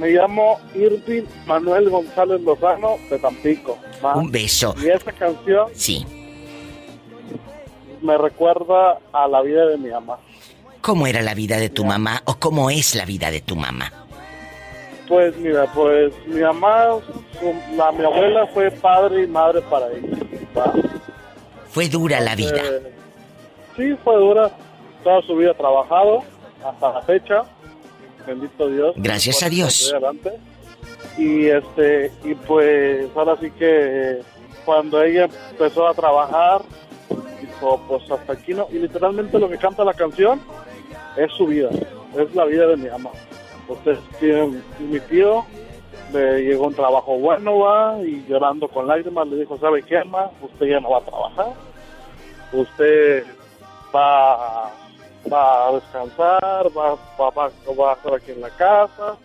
Me 0.00 0.08
llamo 0.10 0.58
Irving 0.74 1.24
Manuel 1.46 1.90
González 1.90 2.40
Lozano 2.40 2.96
de 3.10 3.18
Tampico. 3.18 3.78
Un 4.14 4.30
beso. 4.30 4.74
Y 4.82 4.88
esta 4.88 5.12
canción 5.12 5.68
Sí. 5.74 6.06
me 8.00 8.16
recuerda 8.16 8.98
a 9.12 9.28
la 9.28 9.42
vida 9.42 9.66
de 9.66 9.76
mi 9.78 9.90
mamá. 9.90 10.18
¿Cómo 10.80 11.06
era 11.06 11.20
la 11.22 11.34
vida 11.34 11.58
de 11.58 11.68
tu 11.68 11.84
mamá 11.84 12.22
o 12.24 12.36
cómo 12.36 12.70
es 12.70 12.94
la 12.94 13.04
vida 13.04 13.30
de 13.30 13.40
tu 13.40 13.56
mamá? 13.56 13.92
Pues 15.08 15.36
mira, 15.36 15.66
pues 15.74 16.12
mi 16.26 16.40
mamá, 16.40 16.86
su- 17.38 17.76
la, 17.76 17.92
mi 17.92 18.04
abuela 18.04 18.46
fue 18.54 18.70
padre 18.70 19.24
y 19.24 19.26
madre 19.26 19.60
para 19.62 19.86
ella. 19.88 20.16
Fue 21.76 21.90
dura 21.90 22.20
la 22.20 22.34
vida. 22.34 22.56
Eh, 22.56 22.90
sí, 23.76 23.94
fue 24.02 24.16
dura. 24.16 24.50
Toda 25.04 25.20
su 25.20 25.36
vida 25.36 25.52
trabajado 25.52 26.22
hasta 26.64 26.90
la 26.94 27.02
fecha. 27.02 27.42
Bendito 28.26 28.66
Dios. 28.70 28.94
Gracias 28.96 29.42
a 29.42 29.50
Dios. 29.50 29.92
adelante. 29.92 30.32
Y 31.18 31.48
este, 31.48 32.10
y 32.24 32.34
pues 32.34 33.10
ahora 33.14 33.36
sí 33.38 33.50
que 33.50 34.22
cuando 34.64 35.02
ella 35.02 35.28
empezó 35.50 35.86
a 35.86 35.92
trabajar, 35.92 36.62
dijo, 37.42 37.78
pues 37.86 38.10
hasta 38.10 38.32
aquí 38.32 38.54
no. 38.54 38.68
Y 38.72 38.78
literalmente 38.78 39.38
lo 39.38 39.46
que 39.50 39.58
canta 39.58 39.84
la 39.84 39.92
canción 39.92 40.40
es 41.18 41.30
su 41.32 41.46
vida, 41.46 41.68
es 42.18 42.34
la 42.34 42.46
vida 42.46 42.68
de 42.68 42.78
mi 42.78 42.88
mamá. 42.88 43.10
Entonces, 43.68 43.98
tiene- 44.18 44.62
mi 44.80 44.98
tío 45.00 45.44
le 46.14 46.40
llegó 46.42 46.68
un 46.68 46.74
trabajo 46.74 47.18
bueno, 47.18 47.58
va, 47.58 47.98
y 48.02 48.24
llorando 48.26 48.66
con 48.68 48.86
lágrimas 48.86 49.28
le 49.28 49.36
dijo, 49.40 49.58
¿sabe 49.58 49.82
qué, 49.82 50.02
ma? 50.04 50.30
Usted 50.40 50.66
ya 50.68 50.80
no 50.80 50.88
va 50.90 50.98
a 50.98 51.02
trabajar, 51.02 51.46
usted 52.60 53.24
va, 53.94 54.72
va 55.32 55.68
a 55.68 55.72
descansar, 55.72 56.66
va, 56.76 56.94
va, 57.18 57.30
va, 57.30 57.50
va 57.78 57.90
a 57.92 57.94
estar 57.94 58.14
aquí 58.14 58.32
en 58.32 58.40
la 58.40 58.50
casa, 58.50 59.16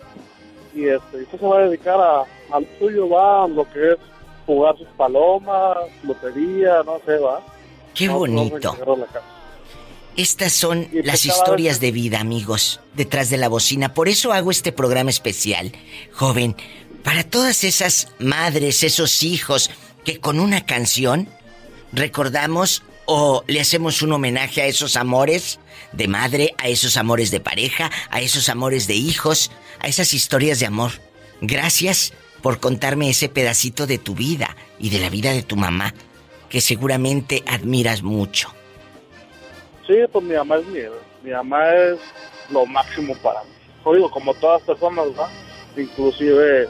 y 0.73 0.87
este, 0.87 1.17
usted 1.23 1.39
se 1.39 1.45
va 1.45 1.57
a 1.59 1.61
dedicar 1.67 1.99
a, 1.99 2.23
al 2.55 2.67
suyo, 2.79 3.09
va, 3.09 3.43
a 3.43 3.47
lo 3.47 3.69
que 3.71 3.93
es 3.93 3.97
jugar 4.45 4.77
sus 4.77 4.87
palomas, 4.97 5.77
lotería, 6.03 6.81
no 6.85 6.99
sé, 7.05 7.17
va. 7.17 7.41
Qué 7.93 8.07
No- 8.07 8.19
bonito. 8.19 8.75
Estas 10.17 10.51
son 10.51 10.81
Y 10.83 10.85
pues 10.87 11.05
las 11.05 11.25
historias 11.25 11.75
vez- 11.77 11.81
de 11.81 11.91
vida, 11.91 12.19
amigos, 12.19 12.81
detrás 12.95 13.29
de 13.29 13.37
la 13.37 13.47
bocina. 13.47 13.93
Por 13.93 14.09
eso 14.09 14.33
hago 14.33 14.51
este 14.51 14.71
programa 14.73 15.09
especial, 15.09 15.71
joven, 16.13 16.55
para 17.03 17.23
todas 17.23 17.63
esas 17.63 18.09
madres, 18.19 18.83
esos 18.83 19.23
hijos 19.23 19.69
que 20.03 20.19
con 20.19 20.39
una 20.41 20.65
canción 20.65 21.29
recordamos 21.93 22.83
o 23.05 23.43
le 23.47 23.59
hacemos 23.59 24.01
un 24.01 24.13
homenaje 24.13 24.61
a 24.61 24.65
esos 24.65 24.95
amores 24.95 25.59
de 25.91 26.07
madre, 26.07 26.55
a 26.57 26.67
esos 26.67 26.97
amores 26.97 27.31
de 27.31 27.39
pareja, 27.39 27.89
a 28.09 28.21
esos 28.21 28.49
amores 28.49 28.87
de 28.87 28.95
hijos, 28.95 29.51
a 29.79 29.87
esas 29.87 30.13
historias 30.13 30.59
de 30.59 30.67
amor. 30.67 30.91
Gracias 31.41 32.13
por 32.41 32.59
contarme 32.59 33.09
ese 33.09 33.29
pedacito 33.29 33.87
de 33.87 33.97
tu 33.97 34.15
vida 34.15 34.55
y 34.79 34.89
de 34.89 34.99
la 34.99 35.09
vida 35.09 35.31
de 35.31 35.43
tu 35.43 35.55
mamá, 35.55 35.93
que 36.49 36.61
seguramente 36.61 37.43
admiras 37.47 38.01
mucho. 38.01 38.53
Sí, 39.87 39.95
pues 40.11 40.25
mi 40.25 40.35
mamá 40.35 40.57
es 40.57 40.65
mi. 40.67 40.79
Mi 41.23 41.31
mamá 41.31 41.73
es 41.75 41.99
lo 42.49 42.65
máximo 42.65 43.15
para 43.17 43.43
mí. 43.43 43.49
Oigo, 43.83 44.09
como 44.09 44.33
todas 44.35 44.61
personas, 44.63 45.07
¿verdad? 45.07 45.29
Inclusive 45.77 46.67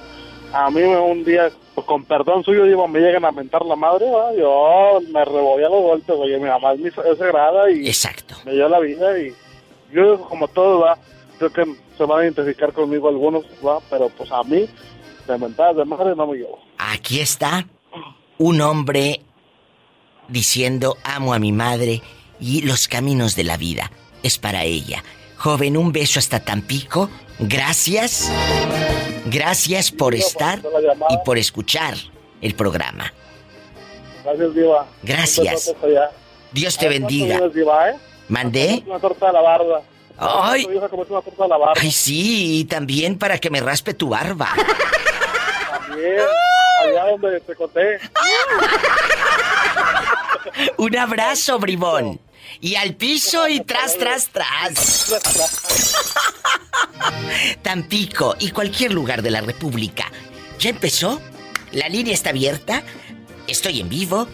a 0.54 0.70
mí 0.70 0.82
un 0.82 1.24
día, 1.24 1.52
pues, 1.76 1.88
con 1.88 2.04
perdón 2.06 2.44
suyo, 2.44 2.66
digo, 2.66 2.88
me 2.88 3.00
llegan 3.00 3.26
a 3.26 3.32
mentar 3.32 3.66
la 3.66 3.76
madre, 3.76 4.06
¿verdad? 4.06 4.34
Yo 4.38 5.00
me 5.12 5.24
revolví 5.24 5.64
a 5.64 5.70
los 5.70 5.82
golpes, 5.82 6.16
oye, 6.18 6.38
mi 6.38 6.50
mamá 6.50 6.74
es, 6.74 6.98
es 6.98 7.18
sagrada 7.18 7.70
y 7.72 7.88
Exacto. 7.88 8.36
me 8.46 8.54
dio 8.54 8.68
la 8.68 8.80
vida 8.80 9.18
y 9.20 9.34
yo 9.94 10.20
como 10.22 10.48
todo, 10.48 10.82
¿verdad? 10.82 10.98
Creo 11.38 11.54
que 11.54 11.76
se 11.98 12.04
van 12.04 12.20
a 12.20 12.24
identificar 12.24 12.72
conmigo 12.74 13.10
algunos, 13.10 13.44
¿verdad? 13.62 13.80
Pero 13.90 14.10
pues 14.10 14.32
a 14.32 14.44
mí, 14.44 14.68
de 15.28 15.38
mentadas 15.38 15.76
de 15.78 15.86
madre 15.86 16.16
no 16.16 16.28
me 16.28 16.38
llevo. 16.38 16.60
Aquí 16.78 17.20
está 17.20 17.66
un 18.38 18.62
hombre 18.62 19.22
diciendo 20.28 20.98
amo 21.04 21.34
a 21.34 21.40
mi 21.40 21.52
madre 21.52 22.02
y 22.40 22.62
los 22.62 22.88
caminos 22.88 23.36
de 23.36 23.44
la 23.44 23.58
vida 23.58 23.92
es 24.24 24.38
para 24.38 24.64
ella. 24.64 25.04
Joven, 25.38 25.78
un 25.78 25.92
beso 25.92 26.20
hasta 26.20 26.40
Tampico. 26.40 27.10
Gracias. 27.40 28.32
Gracias 29.26 29.92
por 29.92 30.16
estar 30.16 30.60
y 31.10 31.18
por 31.26 31.38
escuchar 31.38 31.96
el 32.42 32.56
programa. 32.56 33.14
Gracias, 34.24 34.56
Diva. 34.56 34.88
Gracias. 35.04 35.74
Dios 36.52 36.78
te 36.78 36.88
Ay, 36.88 37.00
¿cuánto 37.00 37.08
bendiga. 37.08 37.90
eh? 37.90 37.96
¿Mandé? 38.28 38.84
Una 38.86 39.00
torta 39.00 39.28
de 39.28 39.34
la 39.34 39.42
barda. 39.42 39.82
Ay. 40.18 40.68
Ay, 41.76 41.92
sí, 41.92 42.60
y 42.60 42.66
también 42.66 43.18
para 43.18 43.38
que 43.40 43.50
me 43.50 43.60
raspe 43.60 43.94
tu 43.94 44.10
barba. 44.10 44.50
También, 45.88 46.20
allá 46.84 47.06
donde 47.12 47.40
te 47.42 47.56
conté. 47.56 47.98
Un 50.78 50.98
abrazo, 50.98 51.60
bribón. 51.60 52.20
Y 52.60 52.76
al 52.76 52.96
piso 52.96 53.48
y 53.48 53.62
tras, 53.62 53.98
tras, 53.98 54.28
tras. 54.30 55.12
Tampico 57.62 58.36
y 58.40 58.50
cualquier 58.52 58.94
lugar 58.94 59.22
de 59.22 59.30
la 59.32 59.40
República. 59.42 60.12
¿Ya 60.60 60.70
empezó? 60.70 61.22
¿La 61.72 61.88
línea 61.88 62.14
está 62.14 62.32
abierta? 62.32 62.84
Estoy 63.48 63.80
en 63.80 63.88
vivo. 63.90 64.28